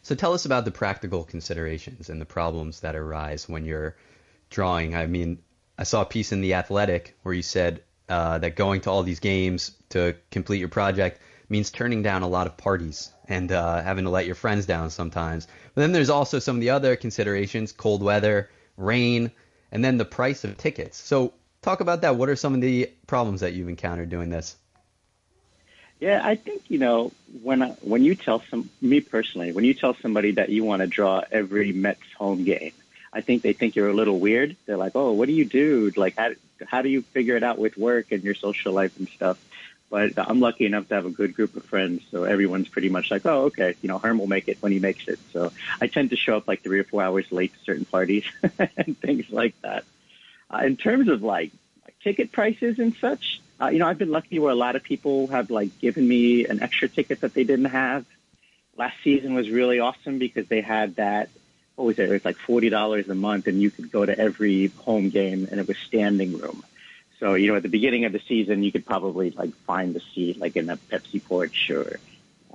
[0.06, 3.96] So tell us about the practical considerations and the problems that arise when you're
[4.52, 4.96] drawing.
[4.96, 5.40] I mean,
[5.80, 9.02] I saw a piece in The Athletic where you said uh, that going to all
[9.02, 13.82] these games to complete your project means turning down a lot of parties and uh,
[13.82, 15.48] having to let your friends down sometimes.
[15.74, 19.32] But then there's also some of the other considerations cold weather, rain,
[19.72, 21.00] and then the price of tickets.
[21.00, 22.16] So talk about that.
[22.16, 24.56] What are some of the problems that you've encountered doing this?
[26.00, 29.74] Yeah, I think you know when I, when you tell some me personally, when you
[29.74, 32.74] tell somebody that you want to draw every Mets home game,
[33.14, 34.58] I think they think you're a little weird.
[34.66, 35.92] They're like, "Oh, what do you do?
[35.96, 36.32] Like, how
[36.66, 39.38] how do you figure it out with work and your social life and stuff?"
[39.90, 43.10] But I'm lucky enough to have a good group of friends, so everyone's pretty much
[43.10, 45.88] like, "Oh, okay, you know, Herm will make it when he makes it." So I
[45.88, 48.26] tend to show up like three or four hours late to certain parties
[48.78, 49.86] and things like that.
[50.54, 51.52] Uh, in terms of like
[52.06, 55.28] ticket prices and such, uh, you know, I've been lucky where a lot of people
[55.28, 58.06] have like given me an extra ticket that they didn't have.
[58.78, 61.30] Last season was really awesome because they had that.
[61.76, 62.10] What was it?
[62.10, 65.48] It was like forty dollars a month, and you could go to every home game,
[65.50, 66.64] and it was standing room.
[67.20, 70.02] So you know, at the beginning of the season, you could probably like find the
[70.14, 72.00] seat like in a Pepsi porch or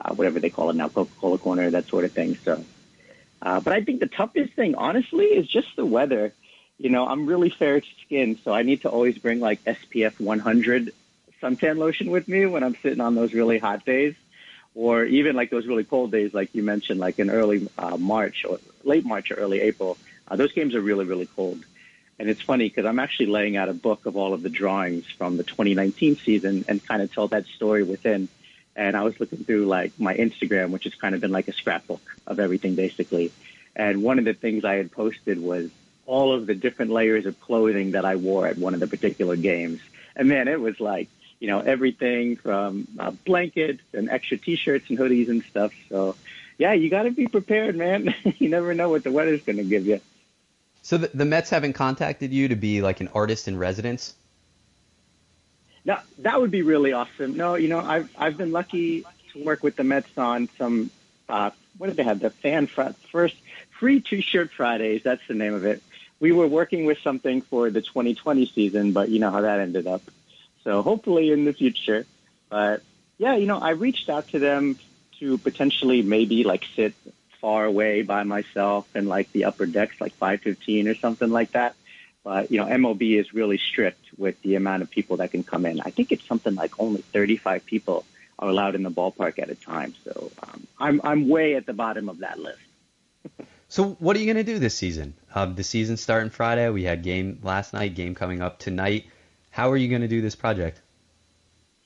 [0.01, 2.37] uh, whatever they call it now, Coca-Cola corner, that sort of thing.
[2.37, 2.65] So,
[3.43, 6.33] uh, but I think the toughest thing, honestly, is just the weather
[6.81, 10.95] you know, I'm really fair skinned, so I need to always bring like SPF 100
[11.43, 14.15] suntan lotion with me when I'm sitting on those really hot days,
[14.75, 18.47] or even like those really cold days, like you mentioned, like in early uh, March
[18.49, 19.99] or late March or early April.
[20.27, 21.63] Uh, those games are really, really cold.
[22.19, 25.05] And it's funny because I'm actually laying out a book of all of the drawings
[25.11, 28.29] from the 2019 season and kind of tell that story within.
[28.75, 31.53] And I was looking through like my Instagram, which has kind of been like a
[31.53, 33.33] scrapbook of everything basically.
[33.77, 35.71] And one of the things I had posted was
[36.11, 39.37] all of the different layers of clothing that I wore at one of the particular
[39.37, 39.81] games.
[40.17, 41.09] And man, it was like,
[41.39, 45.73] you know, everything from uh, blankets and extra t-shirts and hoodies and stuff.
[45.89, 46.17] So
[46.59, 48.13] yeah, you got to be prepared, man.
[48.39, 50.01] you never know what the weather's going to give you.
[50.83, 54.15] So the, the Mets haven't contacted you to be like an artist in residence?
[55.85, 57.37] No, that would be really awesome.
[57.37, 60.91] No, you know, I've I've been lucky to work with the Mets on some.
[61.29, 62.19] Uh, what did they have?
[62.19, 63.37] The fan fr- first
[63.79, 65.03] free T-shirt Fridays.
[65.03, 65.83] That's the name of it.
[66.21, 69.87] We were working with something for the 2020 season, but you know how that ended
[69.87, 70.03] up.
[70.65, 72.07] So hopefully in the future.
[72.51, 72.83] But
[73.19, 74.79] yeah, you know, I reached out to them
[75.19, 76.95] to potentially maybe like sit
[77.41, 81.75] far away by myself in like the upper decks, like 515 or something like that.
[82.23, 85.65] But, you know, MLB is really strict with the amount of people that can come
[85.65, 85.81] in.
[85.81, 88.05] I think it's something like only 35 people
[88.39, 89.95] are allowed in the ballpark at a time.
[90.05, 92.59] So um, I'm, I'm way at the bottom of that list.
[93.71, 95.15] So what are you going to do this season?
[95.33, 96.69] Uh, the season starting Friday.
[96.71, 99.07] We had game last night, game coming up tonight.
[99.51, 100.81] How are you going to do this project?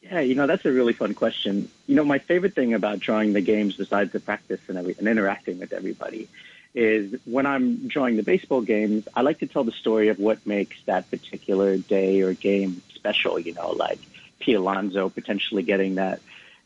[0.00, 1.70] Yeah, you know, that's a really fun question.
[1.86, 5.06] You know, my favorite thing about drawing the games besides the practice and, every, and
[5.06, 6.26] interacting with everybody
[6.74, 10.46] is when I'm drawing the baseball games, I like to tell the story of what
[10.46, 13.98] makes that particular day or game special, you know, like
[14.40, 16.22] Pete Alonso potentially getting that,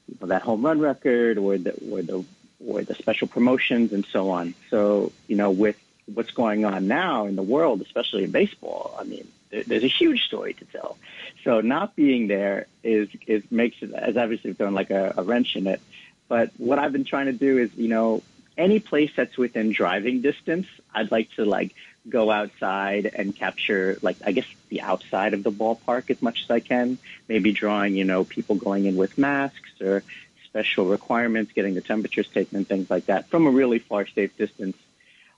[0.08, 2.24] you know, that home run record or the, or the,
[2.64, 4.54] or the special promotions and so on.
[4.70, 5.76] So, you know, with
[6.12, 10.24] what's going on now in the world, especially in baseball, I mean, there's a huge
[10.24, 10.98] story to tell.
[11.44, 15.56] So not being there is is makes it as obviously thrown like a, a wrench
[15.56, 15.80] in it.
[16.28, 18.22] But what I've been trying to do is, you know,
[18.59, 21.74] any place that's within driving distance, I'd like to like
[22.09, 26.50] go outside and capture like I guess the outside of the ballpark as much as
[26.50, 26.98] I can.
[27.28, 30.02] Maybe drawing, you know, people going in with masks or
[30.49, 34.36] special requirements, getting the temperatures taken and things like that from a really far safe
[34.36, 34.76] distance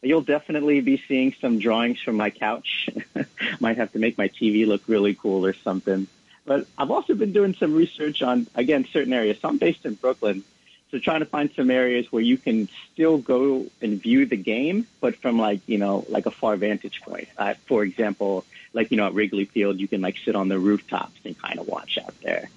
[0.02, 2.88] You'll definitely be seeing some drawings from my couch.
[3.60, 6.06] Might have to make my TV look really cool or something.
[6.46, 9.38] But I've also been doing some research on, again, certain areas.
[9.40, 10.42] So I'm based in Brooklyn.
[10.90, 14.86] So trying to find some areas where you can still go and view the game,
[15.00, 17.28] but from like, you know, like a far vantage point.
[17.36, 20.58] Uh, for example, like, you know, at Wrigley Field, you can like sit on the
[20.58, 22.48] rooftops and kind of watch out there.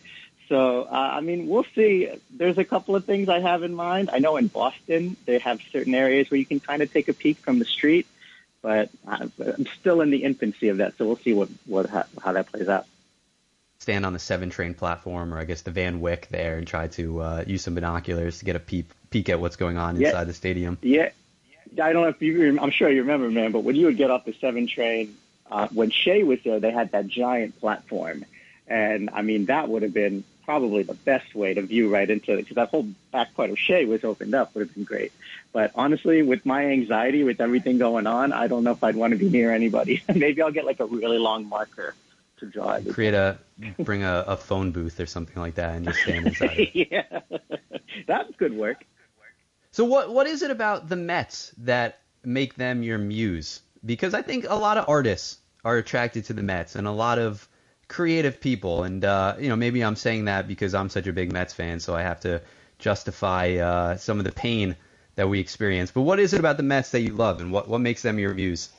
[0.54, 2.12] So, uh, I mean, we'll see.
[2.30, 4.12] There's a couple of things I have in mind.
[4.14, 7.14] I know in Boston, they have certain areas where you can kind of take a
[7.14, 8.06] peek from the street,
[8.62, 9.32] but I'm
[9.80, 10.96] still in the infancy of that.
[10.96, 12.86] So we'll see what, what how, how that plays out.
[13.80, 16.88] Stand on the seven train platform, or I guess the Van Wyck there, and try
[16.90, 20.12] to uh, use some binoculars to get a peep peek at what's going on inside
[20.12, 20.24] yeah.
[20.24, 20.78] the stadium.
[20.84, 21.10] Yeah,
[21.82, 22.60] I don't know if you.
[22.60, 23.52] I'm sure you remember, man.
[23.52, 25.18] But when you would get off the seven train,
[25.50, 28.24] uh, when Shea was there, they had that giant platform,
[28.68, 32.34] and I mean that would have been probably the best way to view right into
[32.34, 35.12] it because that whole back part of Shea was opened up would have been great.
[35.52, 39.12] But honestly, with my anxiety, with everything going on, I don't know if I'd want
[39.12, 40.04] to be near anybody.
[40.14, 41.96] Maybe I'll get like a really long marker
[42.38, 42.74] to draw.
[42.74, 42.90] It.
[42.90, 43.38] Create a,
[43.80, 46.72] bring a, a phone booth or something like that and just stand inside.
[46.74, 47.20] yeah,
[48.08, 48.86] that could work.
[49.72, 53.62] So what what is it about the Mets that make them your muse?
[53.84, 57.20] Because I think a lot of artists are attracted to the Mets, and a lot
[57.20, 57.48] of
[57.94, 61.32] creative people, and uh, you know maybe I'm saying that because I'm such a big
[61.32, 62.42] Mets fan, so I have to
[62.80, 64.76] justify uh, some of the pain
[65.16, 65.92] that we experience.
[65.92, 68.18] But what is it about the Mets that you love, and what what makes them
[68.18, 68.70] your views?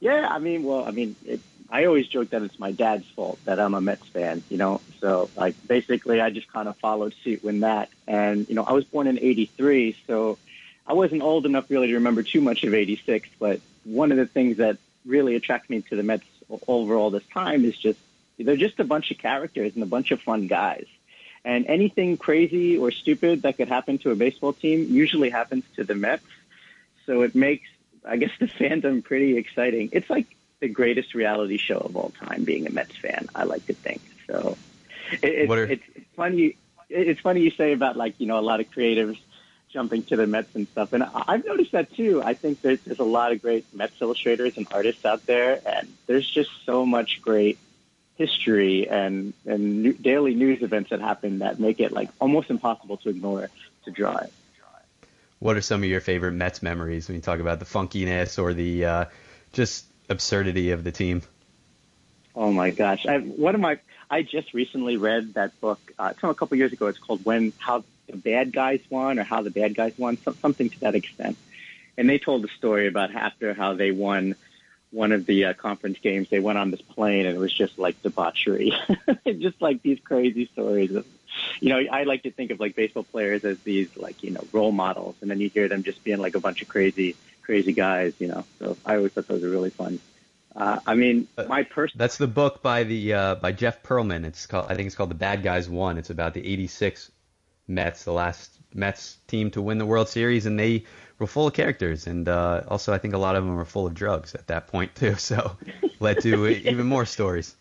[0.00, 1.38] Yeah, I mean, well, I mean, it,
[1.70, 4.80] I always joke that it's my dad's fault that I'm a Mets fan, you know.
[5.00, 8.72] So like basically, I just kind of followed suit with that, and you know, I
[8.72, 10.38] was born in '83, so
[10.88, 13.28] I wasn't old enough really to remember too much of '86.
[13.38, 16.24] But one of the things that really attracted me to the Mets
[16.68, 17.98] over all this time is just
[18.38, 20.86] they're just a bunch of characters and a bunch of fun guys.
[21.44, 25.84] And anything crazy or stupid that could happen to a baseball team usually happens to
[25.84, 26.24] the Mets.
[27.06, 27.68] So it makes,
[28.04, 29.90] I guess, the fandom pretty exciting.
[29.92, 30.26] It's like
[30.60, 33.28] the greatest reality show of all time, being a Mets fan.
[33.34, 34.56] I like to think so.
[35.20, 36.56] It, are- it's, it's funny.
[36.88, 39.18] It's funny you say about like you know a lot of creatives
[39.72, 40.92] jumping to the Mets and stuff.
[40.92, 42.22] And I've noticed that too.
[42.22, 45.88] I think there's, there's a lot of great Mets illustrators and artists out there, and
[46.06, 47.58] there's just so much great
[48.16, 52.98] history and and new, daily news events that happen that make it like almost impossible
[52.98, 53.48] to ignore
[53.84, 54.32] to draw it.
[55.42, 58.54] What are some of your favorite Mets memories when you talk about the funkiness or
[58.54, 59.04] the uh,
[59.52, 61.22] just absurdity of the team?
[62.36, 63.06] Oh my gosh!
[63.06, 65.80] I, one of my I just recently read that book.
[65.98, 66.86] Uh, it's from a couple years ago.
[66.86, 67.82] It's called When How
[68.12, 71.36] the bad guys won or how the bad guys won, something to that extent.
[71.98, 74.36] And they told a story about after how they won
[74.90, 76.28] one of the uh, conference games.
[76.28, 78.72] They went on this plane and it was just like debauchery,
[79.26, 81.06] just like these crazy stories of,
[81.60, 84.44] you know, I like to think of like baseball players as these like, you know,
[84.52, 85.16] role models.
[85.22, 88.28] And then you hear them just being like a bunch of crazy, crazy guys, you
[88.28, 88.44] know.
[88.58, 89.98] So I always thought those were really fun.
[90.54, 91.96] Uh, I mean, my person.
[91.98, 94.26] That's the book by the uh, by Jeff Pearlman.
[94.26, 94.66] It's called.
[94.68, 95.96] I think it's called The Bad Guys Won.
[95.96, 97.10] It's about the '86
[97.74, 100.84] Mets, the last Mets team to win the World Series, and they
[101.18, 103.86] were full of characters, and uh, also I think a lot of them were full
[103.86, 105.14] of drugs at that point too.
[105.18, 105.56] So
[106.00, 107.54] led to even more stories.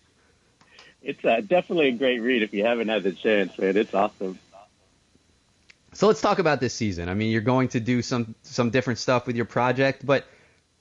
[1.01, 3.75] It's uh, definitely a great read if you haven't had the chance, man.
[3.75, 4.37] It's awesome.
[5.93, 7.09] So let's talk about this season.
[7.09, 10.25] I mean, you're going to do some some different stuff with your project, but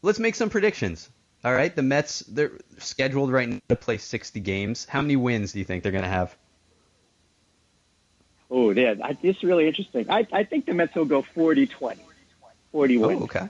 [0.03, 1.09] let's make some predictions.
[1.43, 4.85] All right, the Mets they're scheduled right now to play 60 games.
[4.85, 6.37] How many wins do you think they're going to have?
[8.51, 10.11] Oh, yeah, this is really interesting.
[10.11, 11.99] I, I think the Mets will go 40-20.
[12.73, 13.21] 40 wins.
[13.21, 13.49] Oh, okay.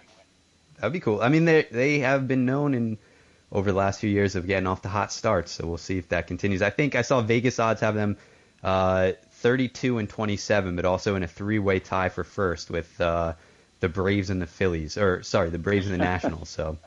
[0.77, 1.21] That'd be cool.
[1.21, 2.99] I mean, they they have been known in
[3.53, 6.09] over the last few years of getting off the hot starts, so we'll see if
[6.09, 6.63] that continues.
[6.63, 8.17] I think I saw Vegas odds have them
[8.63, 13.35] uh, 32 and 27, but also in a three-way tie for first with uh,
[13.81, 16.49] the Braves and the Phillies, or sorry, the Braves and the Nationals.
[16.49, 16.79] So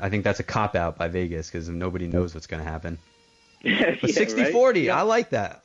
[0.00, 2.98] I think that's a cop out by Vegas because nobody knows what's going to happen.
[3.64, 4.52] But Yeah, 60 right?
[4.52, 4.98] 40, Yeah.
[4.98, 5.62] I like that.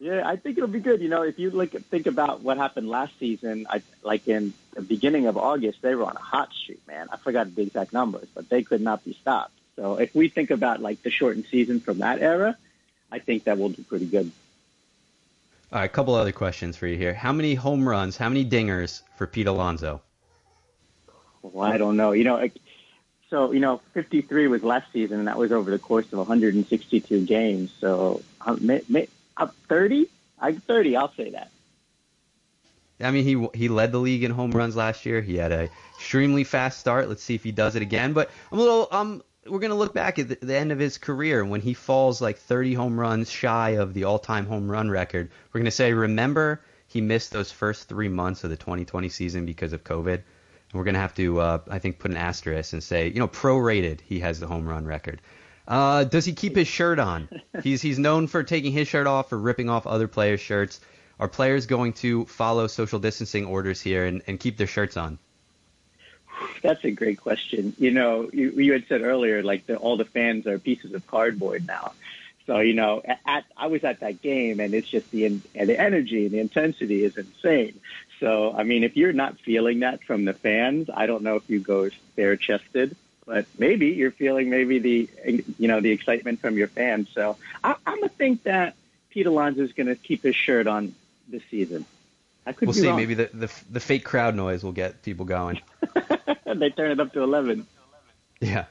[0.00, 1.02] Yeah, I think it'll be good.
[1.02, 4.80] You know, if you look think about what happened last season, I, like in the
[4.80, 7.08] beginning of August, they were on a hot streak, man.
[7.12, 9.52] I forgot the exact numbers, but they could not be stopped.
[9.76, 12.56] So if we think about like the shortened season from that era,
[13.12, 14.32] I think that will do pretty good.
[15.70, 17.12] All right, a couple other questions for you here.
[17.12, 20.00] How many home runs, how many dingers for Pete Alonso?
[21.42, 22.12] Well, I don't know.
[22.12, 22.54] You know, like,
[23.28, 27.26] so you know, 53 was last season, and that was over the course of 162
[27.26, 27.70] games.
[27.80, 29.06] So uh, may, may,
[29.46, 30.08] 30,
[30.40, 31.50] I 30, I'll say that.
[33.02, 35.22] I mean, he he led the league in home runs last year.
[35.22, 37.08] He had a extremely fast start.
[37.08, 38.12] Let's see if he does it again.
[38.12, 40.98] But I'm a little um we're gonna look back at the, the end of his
[40.98, 45.30] career when he falls like 30 home runs shy of the all-time home run record.
[45.52, 49.72] We're gonna say, remember he missed those first three months of the 2020 season because
[49.72, 50.14] of COVID.
[50.14, 50.22] And
[50.74, 54.00] we're gonna have to uh, I think put an asterisk and say, you know, prorated
[54.02, 55.22] he has the home run record.
[55.70, 57.28] Uh, does he keep his shirt on?
[57.62, 60.80] He's he's known for taking his shirt off or ripping off other players' shirts.
[61.20, 65.18] Are players going to follow social distancing orders here and, and keep their shirts on?
[66.62, 67.74] That's a great question.
[67.78, 71.06] You know, you, you had said earlier, like the, all the fans are pieces of
[71.06, 71.92] cardboard now.
[72.46, 75.80] So you know, at, I was at that game, and it's just the and the
[75.80, 77.78] energy and the intensity is insane.
[78.18, 81.48] So I mean, if you're not feeling that from the fans, I don't know if
[81.48, 82.96] you go bare chested,
[83.30, 85.08] but maybe you're feeling maybe the
[85.56, 87.08] you know the excitement from your fans.
[87.14, 88.74] So I, I'm gonna think that
[89.10, 90.96] Pete Alonso is gonna keep his shirt on
[91.28, 91.86] this season.
[92.44, 92.88] I could We'll be see.
[92.88, 92.96] wrong.
[92.96, 95.60] Maybe the, the the fake crowd noise will get people going.
[96.44, 97.68] they turn it up to eleven.
[98.40, 98.64] Yeah.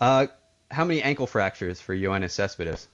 [0.00, 0.28] Uh,
[0.70, 2.88] how many ankle fractures for Yoenis Cespedes?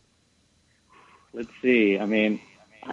[1.32, 1.96] Let's see.
[1.96, 2.40] I mean,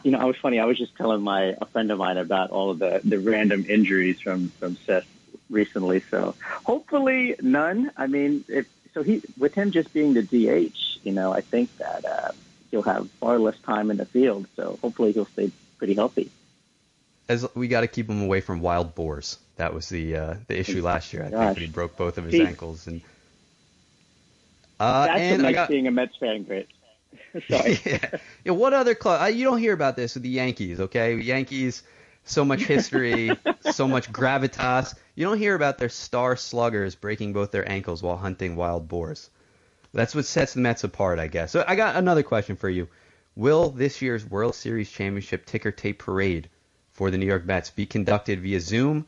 [0.04, 0.60] you know, I was funny.
[0.60, 3.66] I was just telling my a friend of mine about all of the the random
[3.68, 5.08] injuries from from Seth
[5.50, 6.02] recently.
[6.12, 7.92] So hopefully none.
[7.98, 11.76] I mean, if so, he with him just being the DH, you know, I think
[11.78, 12.32] that uh,
[12.72, 14.48] he'll have far less time in the field.
[14.56, 16.32] So hopefully he'll stay pretty healthy.
[17.28, 19.40] As we got to keep him away from wild boars.
[19.58, 21.24] That was the uh, the issue last year.
[21.24, 21.56] I think Gosh.
[21.56, 23.02] when he broke both of his See- ankles and.
[24.78, 26.68] Uh, That's and what I makes got, being a Mets fan great.
[27.50, 27.80] Sorry.
[27.86, 28.10] yeah.
[28.44, 28.52] yeah.
[28.52, 29.34] What other club?
[29.34, 31.16] You don't hear about this with the Yankees, okay?
[31.16, 31.84] Yankees,
[32.26, 33.32] so much history,
[33.72, 34.96] so much gravitas.
[35.16, 39.30] You don't hear about their star sluggers breaking both their ankles while hunting wild boars.
[39.94, 41.52] That's what sets the Mets apart, I guess.
[41.52, 42.90] So I got another question for you.
[43.34, 46.50] Will this year's World Series Championship ticker tape parade
[46.92, 49.08] for the New York Mets be conducted via Zoom,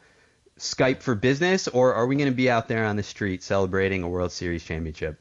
[0.58, 4.04] Skype for business, or are we going to be out there on the street celebrating
[4.04, 5.20] a World Series championship?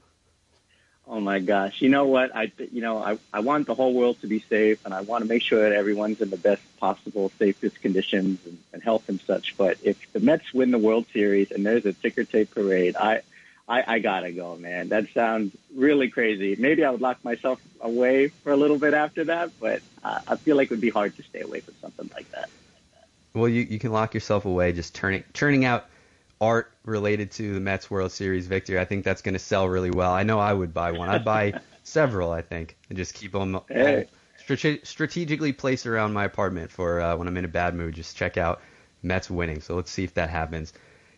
[1.08, 1.80] Oh my gosh!
[1.80, 2.34] You know what?
[2.34, 5.22] I you know I I want the whole world to be safe, and I want
[5.22, 9.20] to make sure that everyone's in the best possible, safest conditions and, and health and
[9.20, 9.56] such.
[9.56, 13.22] But if the Mets win the World Series and there's a ticker tape parade, I.
[13.68, 14.90] I, I gotta go, man.
[14.90, 16.54] That sounds really crazy.
[16.54, 20.36] Maybe I would lock myself away for a little bit after that, but uh, I
[20.36, 22.48] feel like it would be hard to stay away from something like that.
[23.34, 25.88] Well, you, you can lock yourself away just turning churning out
[26.40, 28.78] art related to the Mets World Series victory.
[28.78, 30.12] I think that's going to sell really well.
[30.12, 31.08] I know I would buy one.
[31.08, 34.06] I'd buy several, I think, and just keep them Hey.
[34.38, 37.94] strate- strategically placed around my apartment for uh, when I'm in a bad mood.
[37.94, 38.60] Just check out
[39.02, 39.60] Mets winning.
[39.60, 40.72] So let's see if that happens.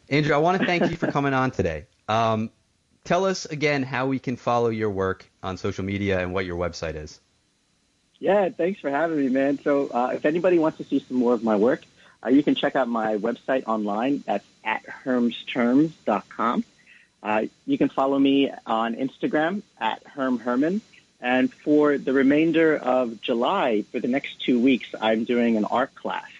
[0.08, 1.86] Andrew, I want to thank you for coming on today.
[2.08, 2.50] Um,
[3.04, 6.56] tell us again how we can follow your work on social media and what your
[6.56, 7.20] website is.
[8.20, 9.60] Yeah, thanks for having me, man.
[9.62, 11.82] So, uh, if anybody wants to see some more of my work,
[12.24, 14.22] uh, you can check out my website online.
[14.26, 16.64] That's at hermsterms.com.
[17.22, 20.80] Uh, you can follow me on Instagram at Herm Herman.
[21.20, 25.94] And for the remainder of July, for the next two weeks, I'm doing an art
[25.94, 26.30] class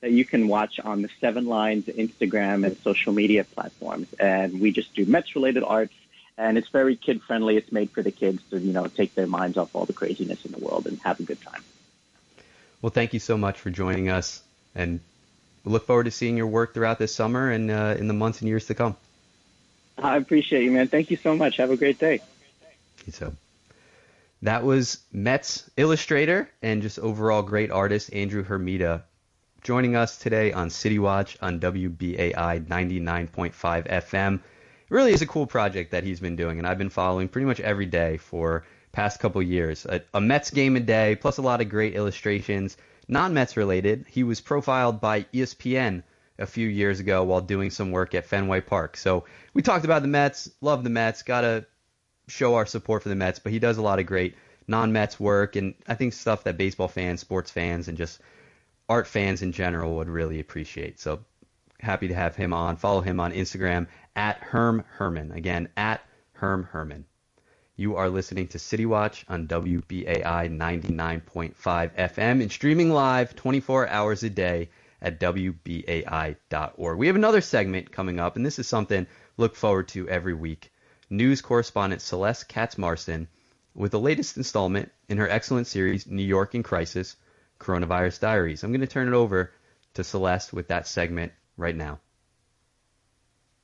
[0.00, 4.08] that you can watch on the Seven Lines Instagram and social media platforms.
[4.18, 5.92] And we just do Mets related arts
[6.38, 7.56] and it's very kid friendly.
[7.56, 10.44] It's made for the kids to you know take their minds off all the craziness
[10.44, 11.62] in the world and have a good time.
[12.80, 14.42] Well, thank you so much for joining us,
[14.74, 15.00] and
[15.64, 18.40] we look forward to seeing your work throughout this summer and uh, in the months
[18.40, 18.96] and years to come.
[19.98, 20.88] I appreciate you, man.
[20.88, 21.58] Thank you so much.
[21.58, 22.20] Have a great day.
[23.10, 23.32] So,
[24.42, 29.02] That was Mets illustrator and just overall great artist Andrew Hermida
[29.62, 34.34] joining us today on City Watch on WBAI 99.5 FM.
[34.34, 34.40] It
[34.90, 37.60] really is a cool project that he's been doing, and I've been following pretty much
[37.60, 39.86] every day for past couple years.
[39.86, 42.76] A, a Mets game a day, plus a lot of great illustrations,
[43.08, 44.06] non-Mets related.
[44.08, 46.02] He was profiled by ESPN
[46.38, 48.96] a few years ago while doing some work at Fenway Park.
[48.96, 49.24] So
[49.54, 51.66] we talked about the Mets, love the Mets, gotta
[52.28, 54.34] show our support for the Mets, but he does a lot of great
[54.66, 58.20] non-Mets work, and I think stuff that baseball fans, sports fans, and just
[58.88, 61.00] art fans in general would really appreciate.
[61.00, 61.20] So
[61.80, 62.76] happy to have him on.
[62.76, 65.32] Follow him on Instagram at Herm Herman.
[65.32, 66.00] Again, at
[66.32, 67.04] Herm Herman.
[67.76, 74.22] You are listening to City Watch on WBAI 99.5 FM and streaming live 24 hours
[74.22, 74.68] a day
[75.00, 76.98] at WBAI.org.
[76.98, 79.06] We have another segment coming up, and this is something
[79.38, 80.70] look forward to every week.
[81.08, 83.26] News correspondent Celeste Katz Marston
[83.74, 87.16] with the latest installment in her excellent series, New York in Crisis
[87.58, 88.64] Coronavirus Diaries.
[88.64, 89.50] I'm going to turn it over
[89.94, 92.00] to Celeste with that segment right now.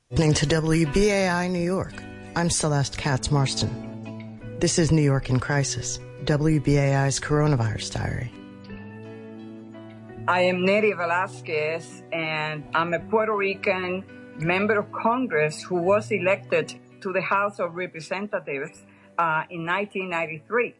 [0.09, 1.93] Listening to WBAI New York.
[2.35, 3.88] I'm Celeste Katz Marston.
[4.59, 8.29] This is New York in Crisis, WBAI's Coronavirus Diary.
[10.27, 14.03] I am Nydia Velázquez, and I'm a Puerto Rican
[14.35, 18.83] member of Congress who was elected to the House of Representatives
[19.17, 20.75] uh, in 1993.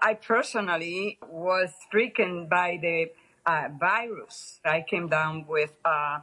[0.00, 3.10] I personally was stricken by the
[3.44, 4.60] uh, virus.
[4.64, 6.20] I came down with uh,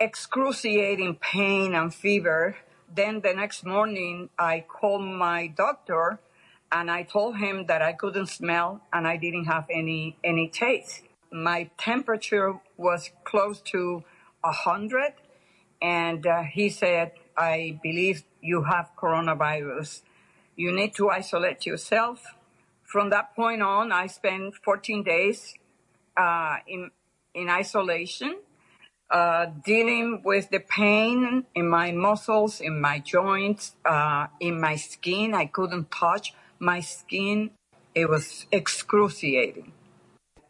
[0.00, 2.56] excruciating pain and fever
[2.94, 6.20] then the next morning, I called my doctor
[6.70, 11.02] and I told him that I couldn't smell and I didn't have any, any taste.
[11.30, 14.04] My temperature was close to
[14.44, 15.14] a hundred
[15.80, 20.02] and uh, he said, I believe you have coronavirus.
[20.56, 22.34] You need to isolate yourself.
[22.82, 25.54] From that point on, I spent 14 days
[26.16, 26.90] uh, in
[27.34, 28.34] in isolation
[29.10, 35.34] uh, dealing with the pain in my muscles, in my joints, uh, in my skin.
[35.34, 37.50] I couldn't touch my skin.
[37.94, 39.72] It was excruciating.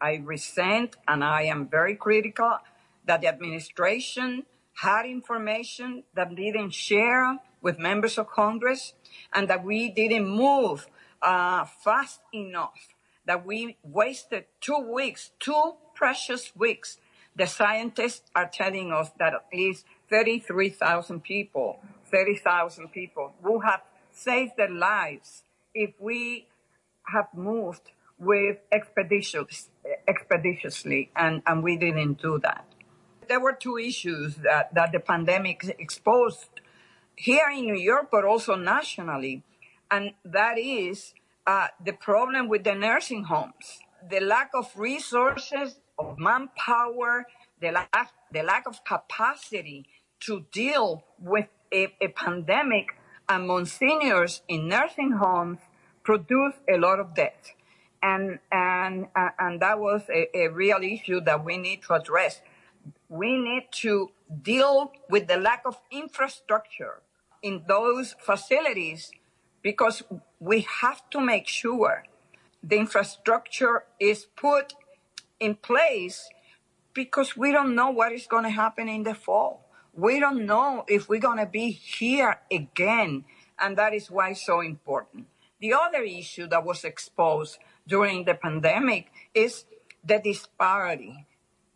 [0.00, 2.58] I resent and I am very critical
[3.06, 4.44] that the administration
[4.74, 8.94] had information that didn't share with members of Congress
[9.32, 10.86] and that we didn't move
[11.22, 12.94] uh, fast enough,
[13.24, 16.98] that we wasted two weeks, two precious weeks
[17.38, 21.78] the scientists are telling us that at least 33,000 people,
[22.10, 26.48] 30,000 people will have saved their lives if we
[27.06, 29.68] have moved with expeditious,
[30.08, 32.64] expeditiously, and, and we didn't do that.
[33.28, 36.60] There were two issues that, that the pandemic exposed
[37.14, 39.44] here in New York, but also nationally,
[39.90, 41.14] and that is
[41.46, 43.78] uh, the problem with the nursing homes,
[44.10, 47.26] the lack of resources of manpower,
[47.60, 49.86] the lack, the lack of capacity
[50.20, 52.96] to deal with a, a pandemic
[53.28, 55.58] among seniors in nursing homes
[56.02, 57.52] produced a lot of death.
[58.02, 62.40] And, and, uh, and that was a, a real issue that we need to address.
[63.08, 64.10] We need to
[64.42, 67.02] deal with the lack of infrastructure
[67.42, 69.10] in those facilities
[69.62, 70.02] because
[70.40, 72.04] we have to make sure
[72.62, 74.74] the infrastructure is put
[75.40, 76.28] in place
[76.94, 79.68] because we don't know what is going to happen in the fall.
[79.94, 83.24] We don't know if we're going to be here again.
[83.58, 85.26] And that is why it's so important.
[85.60, 89.64] The other issue that was exposed during the pandemic is
[90.04, 91.26] the disparity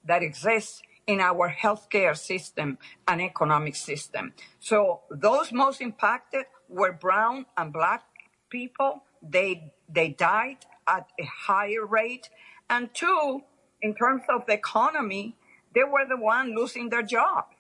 [0.05, 4.33] that exists in our healthcare system and economic system.
[4.61, 8.05] So those most impacted were brown and black
[8.51, 9.03] people.
[9.21, 12.29] They, they died at a higher rate.
[12.71, 13.43] And two,
[13.83, 15.35] in terms of the economy,
[15.75, 17.57] they were the one losing their jobs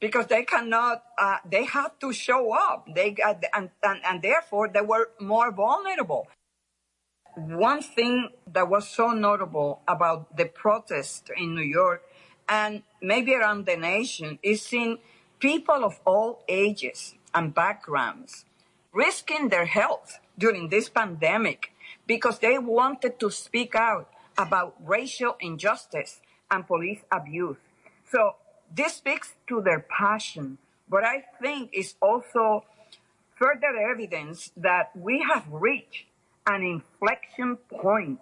[0.00, 2.86] because they cannot, uh, they had to show up.
[2.94, 6.28] They and, and, and therefore they were more vulnerable.
[7.36, 12.02] One thing that was so notable about the protest in New York
[12.48, 14.98] and maybe around the nation is seeing
[15.40, 18.44] people of all ages and backgrounds
[18.92, 21.72] risking their health during this pandemic
[22.06, 24.08] because they wanted to speak out
[24.38, 26.20] about racial injustice
[26.50, 27.56] and police abuse.
[28.10, 28.36] So
[28.74, 30.58] this speaks to their passion,
[30.88, 32.64] but I think it's also
[33.36, 36.06] further evidence that we have reached
[36.46, 38.20] an inflection point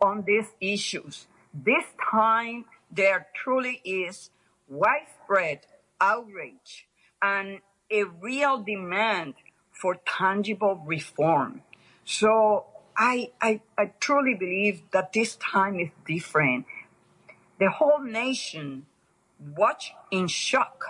[0.00, 1.26] on these issues.
[1.52, 4.30] This time there truly is
[4.68, 5.60] widespread
[6.00, 6.86] outrage
[7.22, 9.34] and a real demand
[9.72, 11.62] for tangible reform.
[12.04, 12.66] So
[12.96, 16.66] I, I, I truly believe that this time is different.
[17.58, 18.86] The whole nation
[19.38, 20.84] watched in shock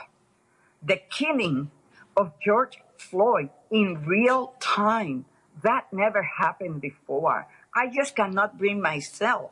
[0.83, 1.71] the killing
[2.17, 5.25] of George Floyd in real time.
[5.63, 7.47] That never happened before.
[7.75, 9.51] I just cannot bring myself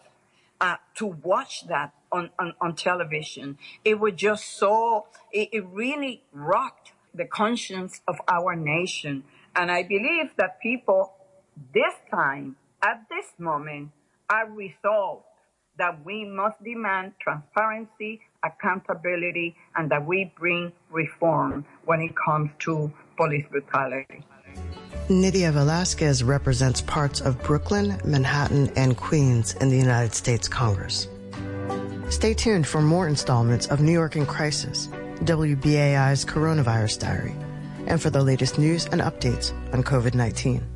[0.60, 3.58] uh, to watch that on, on, on, television.
[3.84, 9.24] It was just so, it, it really rocked the conscience of our nation.
[9.56, 11.14] And I believe that people
[11.72, 13.90] this time, at this moment,
[14.30, 15.24] are resolved
[15.78, 22.92] that we must demand transparency, accountability, and that we bring reform when it comes to
[23.16, 24.22] police brutality.
[25.08, 31.08] Nydia Velázquez represents parts of Brooklyn, Manhattan, and Queens in the United States Congress.
[32.08, 34.88] Stay tuned for more installments of New York in Crisis,
[35.24, 37.36] WBAI's Coronavirus Diary,
[37.86, 40.73] and for the latest news and updates on COVID 19.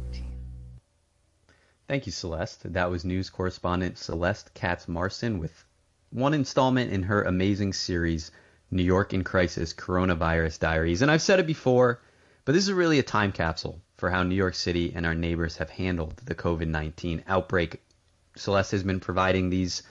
[1.88, 2.74] Thank you, Celeste.
[2.74, 5.64] That was news correspondent Celeste Katz Marston with
[6.10, 8.30] one installment in her amazing series,
[8.70, 11.00] New York in Crisis Coronavirus Diaries.
[11.00, 12.02] And I've said it before,
[12.44, 15.56] but this is really a time capsule for how New York City and our neighbors
[15.56, 17.80] have handled the COVID 19 outbreak.
[18.36, 19.82] Celeste has been providing these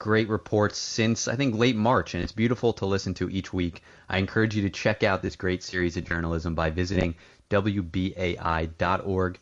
[0.00, 3.84] great reports since I think late March, and it's beautiful to listen to each week.
[4.08, 7.14] I encourage you to check out this great series of journalism by visiting
[7.50, 9.38] WBAI.org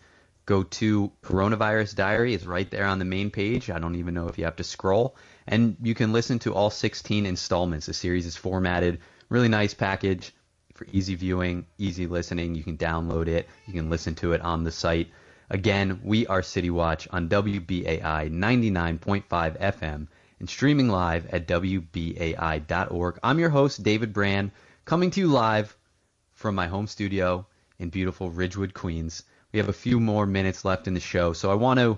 [0.47, 2.34] go to Coronavirus Diary.
[2.34, 3.70] It's right there on the main page.
[3.70, 5.16] I don't even know if you have to scroll.
[5.47, 7.86] And you can listen to all 16 installments.
[7.86, 9.01] The series is formatted.
[9.28, 10.34] Really nice package
[10.74, 12.55] for easy viewing, easy listening.
[12.55, 13.49] You can download it.
[13.66, 15.11] You can listen to it on the site.
[15.51, 20.09] Again, we are City Watch on WBAI 99.5 FM
[20.40, 23.18] and streaming live at WBAI.org.
[23.22, 24.51] I'm your host, David Brand,
[24.84, 25.76] coming to you live
[26.32, 27.47] from my home studio
[27.78, 29.22] in beautiful Ridgewood, Queens.
[29.55, 31.96] We have a few more minutes left in the show, so I want to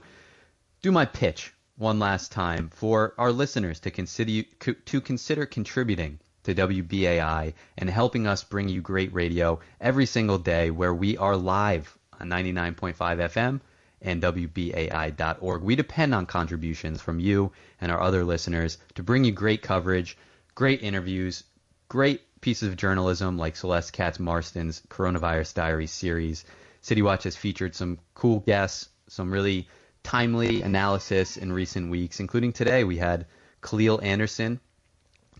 [0.82, 4.42] do my pitch one last time for our listeners to consider
[4.84, 10.70] to consider contributing to WBAI and helping us bring you great radio every single day
[10.70, 13.60] where we are live on 99.5 FM
[14.02, 15.62] and WBAI.org.
[15.62, 20.18] We depend on contributions from you and our other listeners to bring you great coverage,
[20.54, 21.42] great interviews,
[21.88, 26.44] great pieces of journalism like Celeste Katz Marston's Coronavirus Diary series
[26.86, 29.66] City Watch has featured some cool guests, some really
[30.04, 33.26] timely analysis in recent weeks, including today we had
[33.60, 34.60] Khalil Anderson,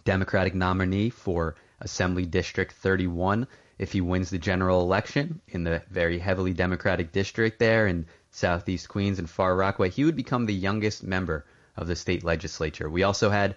[0.04, 3.46] Democratic nominee for Assembly District 31
[3.78, 8.88] if he wins the general election in the very heavily Democratic district there in Southeast
[8.88, 12.90] Queens and Far Rockaway, he would become the youngest member of the state legislature.
[12.90, 13.54] We also had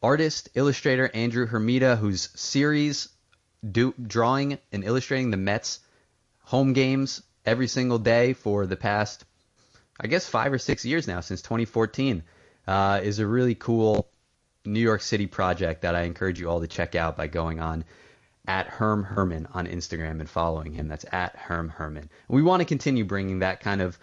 [0.00, 3.08] artist, illustrator Andrew Hermida, whose series
[3.68, 5.80] do, drawing and illustrating the Mets
[6.46, 9.24] home games every single day for the past,
[10.00, 12.22] I guess, five or six years now, since 2014,
[12.66, 14.08] uh, is a really cool
[14.64, 17.84] New York City project that I encourage you all to check out by going on
[18.46, 20.86] at Herm Herman on Instagram and following him.
[20.86, 22.10] That's at Herm Herman.
[22.28, 23.98] We want to continue bringing that kind of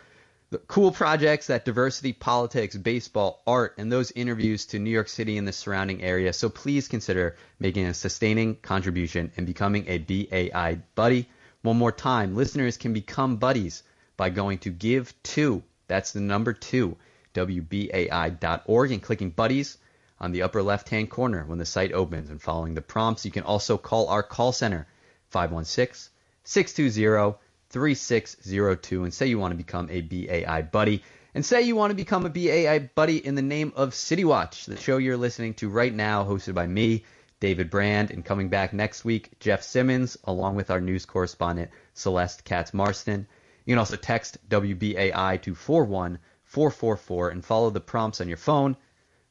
[0.67, 5.47] cool projects, that diversity, politics, baseball, art, and those interviews to New York City and
[5.47, 6.33] the surrounding area.
[6.33, 11.29] So please consider making a sustaining contribution and becoming a BAI buddy.
[11.63, 13.83] One more time, listeners can become buddies
[14.17, 16.97] by going to give to, that's the number two,
[17.33, 19.77] WBAI.org and clicking buddies
[20.19, 23.23] on the upper left hand corner when the site opens and following the prompts.
[23.23, 24.87] You can also call our call center,
[25.29, 26.11] 516
[26.43, 27.39] 620
[27.69, 31.01] 3602, and say you want to become a BAI buddy.
[31.33, 34.65] And say you want to become a BAI buddy in the name of City Watch,
[34.65, 37.05] the show you're listening to right now, hosted by me,
[37.43, 42.45] David Brand, and coming back next week, Jeff Simmons, along with our news correspondent, Celeste
[42.45, 43.27] Katz Marston.
[43.65, 48.77] You can also text WBAI to 41444 and follow the prompts on your phone.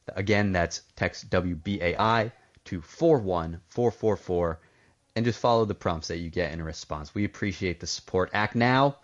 [0.09, 2.31] Again, that's text WBAI
[2.65, 4.59] to 41444
[5.15, 7.15] and just follow the prompts that you get in response.
[7.15, 8.29] We appreciate the support.
[8.31, 8.97] Act now,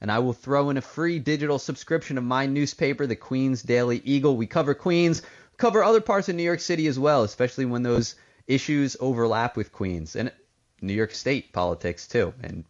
[0.00, 4.00] and I will throw in a free digital subscription of my newspaper, the Queens Daily
[4.06, 4.38] Eagle.
[4.38, 5.20] We cover Queens,
[5.58, 8.14] cover other parts of New York City as well, especially when those
[8.46, 10.32] issues overlap with Queens and
[10.80, 12.64] New York State politics too, and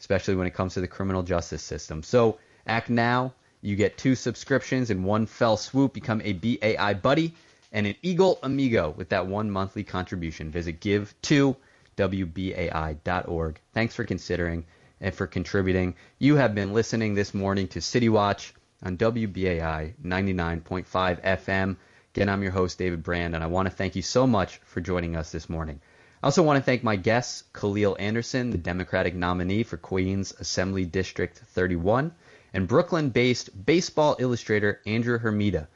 [0.00, 2.02] especially when it comes to the criminal justice system.
[2.02, 3.34] So act now.
[3.60, 5.92] You get two subscriptions in one fell swoop.
[5.92, 7.34] Become a BAI buddy
[7.70, 10.50] and an Eagle Amigo with that one monthly contribution.
[10.50, 11.56] Visit give to
[11.96, 13.60] WBAI.org.
[13.72, 14.64] Thanks for considering
[15.00, 15.94] and for contributing.
[16.18, 21.76] You have been listening this morning to City Watch on WBAI 99.5 FM.
[22.14, 24.82] Again, I'm your host, David Brand, and I want to thank you so much for
[24.82, 25.80] joining us this morning.
[26.22, 30.84] I also want to thank my guests, Khalil Anderson, the Democratic nominee for Queens Assembly
[30.84, 32.12] District 31,
[32.52, 35.68] and Brooklyn based baseball illustrator Andrew Hermida.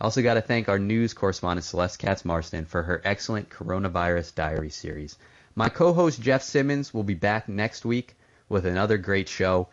[0.00, 4.34] I also got to thank our news correspondent Celeste Katz Marston for her excellent coronavirus
[4.34, 5.18] diary series.
[5.54, 8.16] My co host Jeff Simmons will be back next week
[8.48, 9.68] with another great show.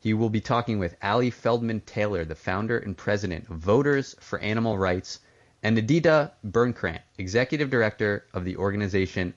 [0.00, 4.40] He will be talking with Allie Feldman Taylor, the founder and president of Voters for
[4.40, 5.20] Animal Rights,
[5.62, 9.34] and Edita Birnkrant, executive director of the organization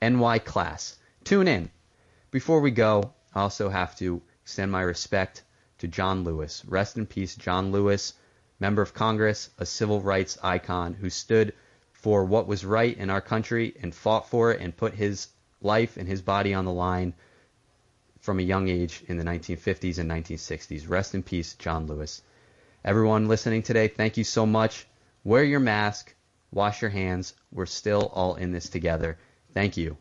[0.00, 0.96] NYCLASS.
[1.24, 1.70] Tune in.
[2.30, 5.42] Before we go, I also have to extend my respect
[5.78, 6.64] to John Lewis.
[6.66, 8.14] Rest in peace, John Lewis,
[8.58, 11.52] member of Congress, a civil rights icon who stood
[11.92, 15.28] for what was right in our country and fought for it and put his
[15.60, 17.14] life and his body on the line
[18.20, 20.88] from a young age in the 1950s and 1960s.
[20.88, 22.22] Rest in peace, John Lewis.
[22.84, 24.86] Everyone listening today, thank you so much.
[25.24, 26.14] Wear your mask,
[26.50, 27.34] wash your hands.
[27.52, 29.18] We're still all in this together.
[29.54, 29.96] Thank you.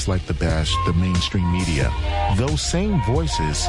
[0.00, 1.92] Folks like the Bash, the mainstream media,
[2.36, 3.68] those same voices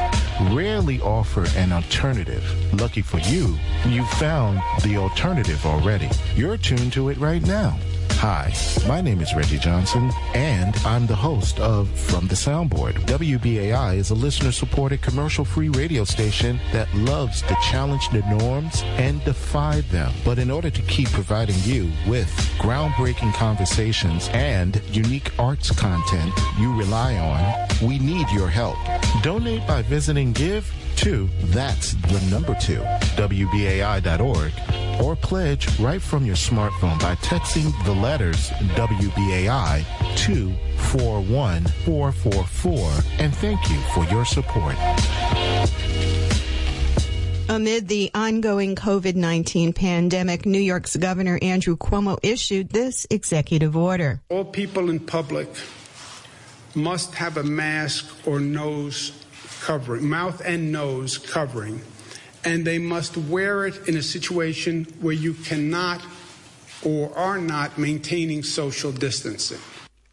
[0.52, 2.42] rarely offer an alternative.
[2.80, 6.08] Lucky for you, you found the alternative already.
[6.34, 7.76] You're tuned to it right now.
[8.22, 8.54] Hi,
[8.86, 12.92] my name is Reggie Johnson, and I'm the host of From the Soundboard.
[13.06, 18.82] WBAI is a listener supported commercial free radio station that loves to challenge the norms
[18.96, 20.12] and defy them.
[20.24, 26.78] But in order to keep providing you with groundbreaking conversations and unique arts content you
[26.78, 28.76] rely on, we need your help.
[29.22, 32.82] Donate by visiting Give to, that's the number two,
[33.16, 34.52] WBAI.org
[35.00, 39.84] or pledge right from your smartphone by texting the letters WBAI
[40.16, 42.90] to 41444.
[43.18, 44.76] And thank you for your support.
[47.48, 54.22] Amid the ongoing COVID 19 pandemic, New York's Governor Andrew Cuomo issued this executive order.
[54.30, 55.48] All people in public
[56.74, 59.12] must have a mask or nose
[59.60, 61.80] covering, mouth and nose covering
[62.44, 66.02] and they must wear it in a situation where you cannot
[66.84, 69.58] or are not maintaining social distancing.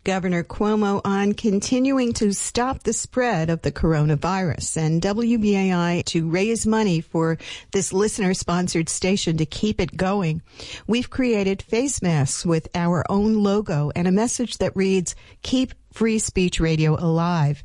[0.06, 6.66] Governor Cuomo on continuing to stop the spread of the coronavirus and WBAI to raise
[6.66, 7.38] money for
[7.74, 10.42] this listener sponsored station to keep it going.
[10.88, 16.20] We've created face masks with our own logo and a message that reads, keep Free
[16.20, 17.64] Speech Radio Alive.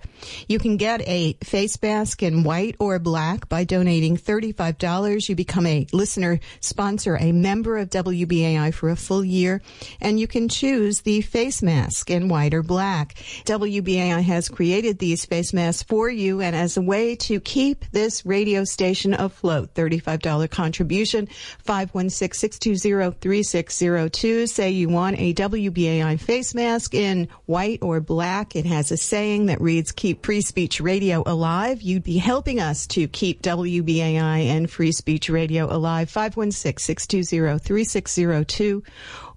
[0.48, 5.28] You can get a face mask in white or black by donating $35.
[5.28, 9.60] You become a listener sponsor, a member of WBAI for a full year,
[10.00, 13.14] and you can choose the face mask in white or black.
[13.44, 18.24] WBAI has created these face masks for you and as a way to keep this
[18.24, 19.74] radio station afloat.
[19.74, 21.28] $35 contribution,
[21.66, 24.48] 516-620-3602.
[24.48, 28.54] Say you want a WBAI face mask in white or black black.
[28.54, 31.82] It has a saying that reads, keep free speech radio alive.
[31.82, 36.08] You'd be helping us to keep WBAI and free speech radio alive.
[36.12, 38.84] 516-620-3602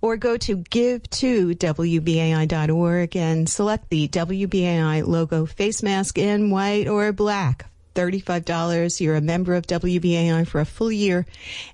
[0.01, 6.87] or go to give to WBAI.org and select the WBAI logo face mask in white
[6.87, 7.65] or black.
[7.97, 9.01] $35.
[9.01, 11.25] You're a member of WBAI for a full year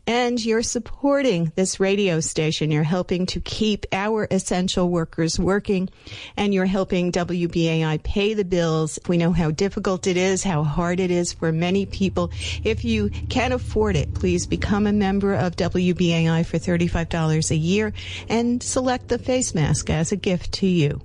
[0.07, 2.71] and you're supporting this radio station.
[2.71, 5.89] You're helping to keep our essential workers working
[6.37, 8.99] and you're helping WBAI pay the bills.
[9.07, 12.31] We know how difficult it is, how hard it is for many people.
[12.63, 17.91] If you can afford it, please become a member of WBAI for $35 a year
[18.29, 21.01] and select the face mask as a gift to you.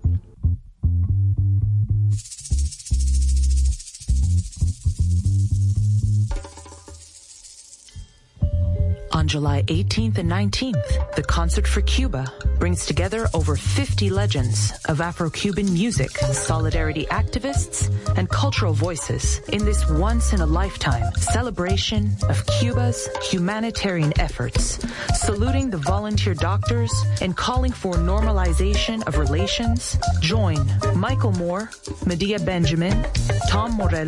[9.18, 15.00] On July 18th and 19th, the Concert for Cuba brings together over 50 legends of
[15.00, 24.78] Afro-Cuban music, solidarity activists, and cultural voices in this once-in-a-lifetime celebration of Cuba's humanitarian efforts,
[25.18, 29.98] saluting the volunteer doctors and calling for normalization of relations.
[30.20, 30.64] Join
[30.94, 31.70] Michael Moore,
[32.06, 33.04] Medea Benjamin,
[33.48, 34.06] Tom Morello,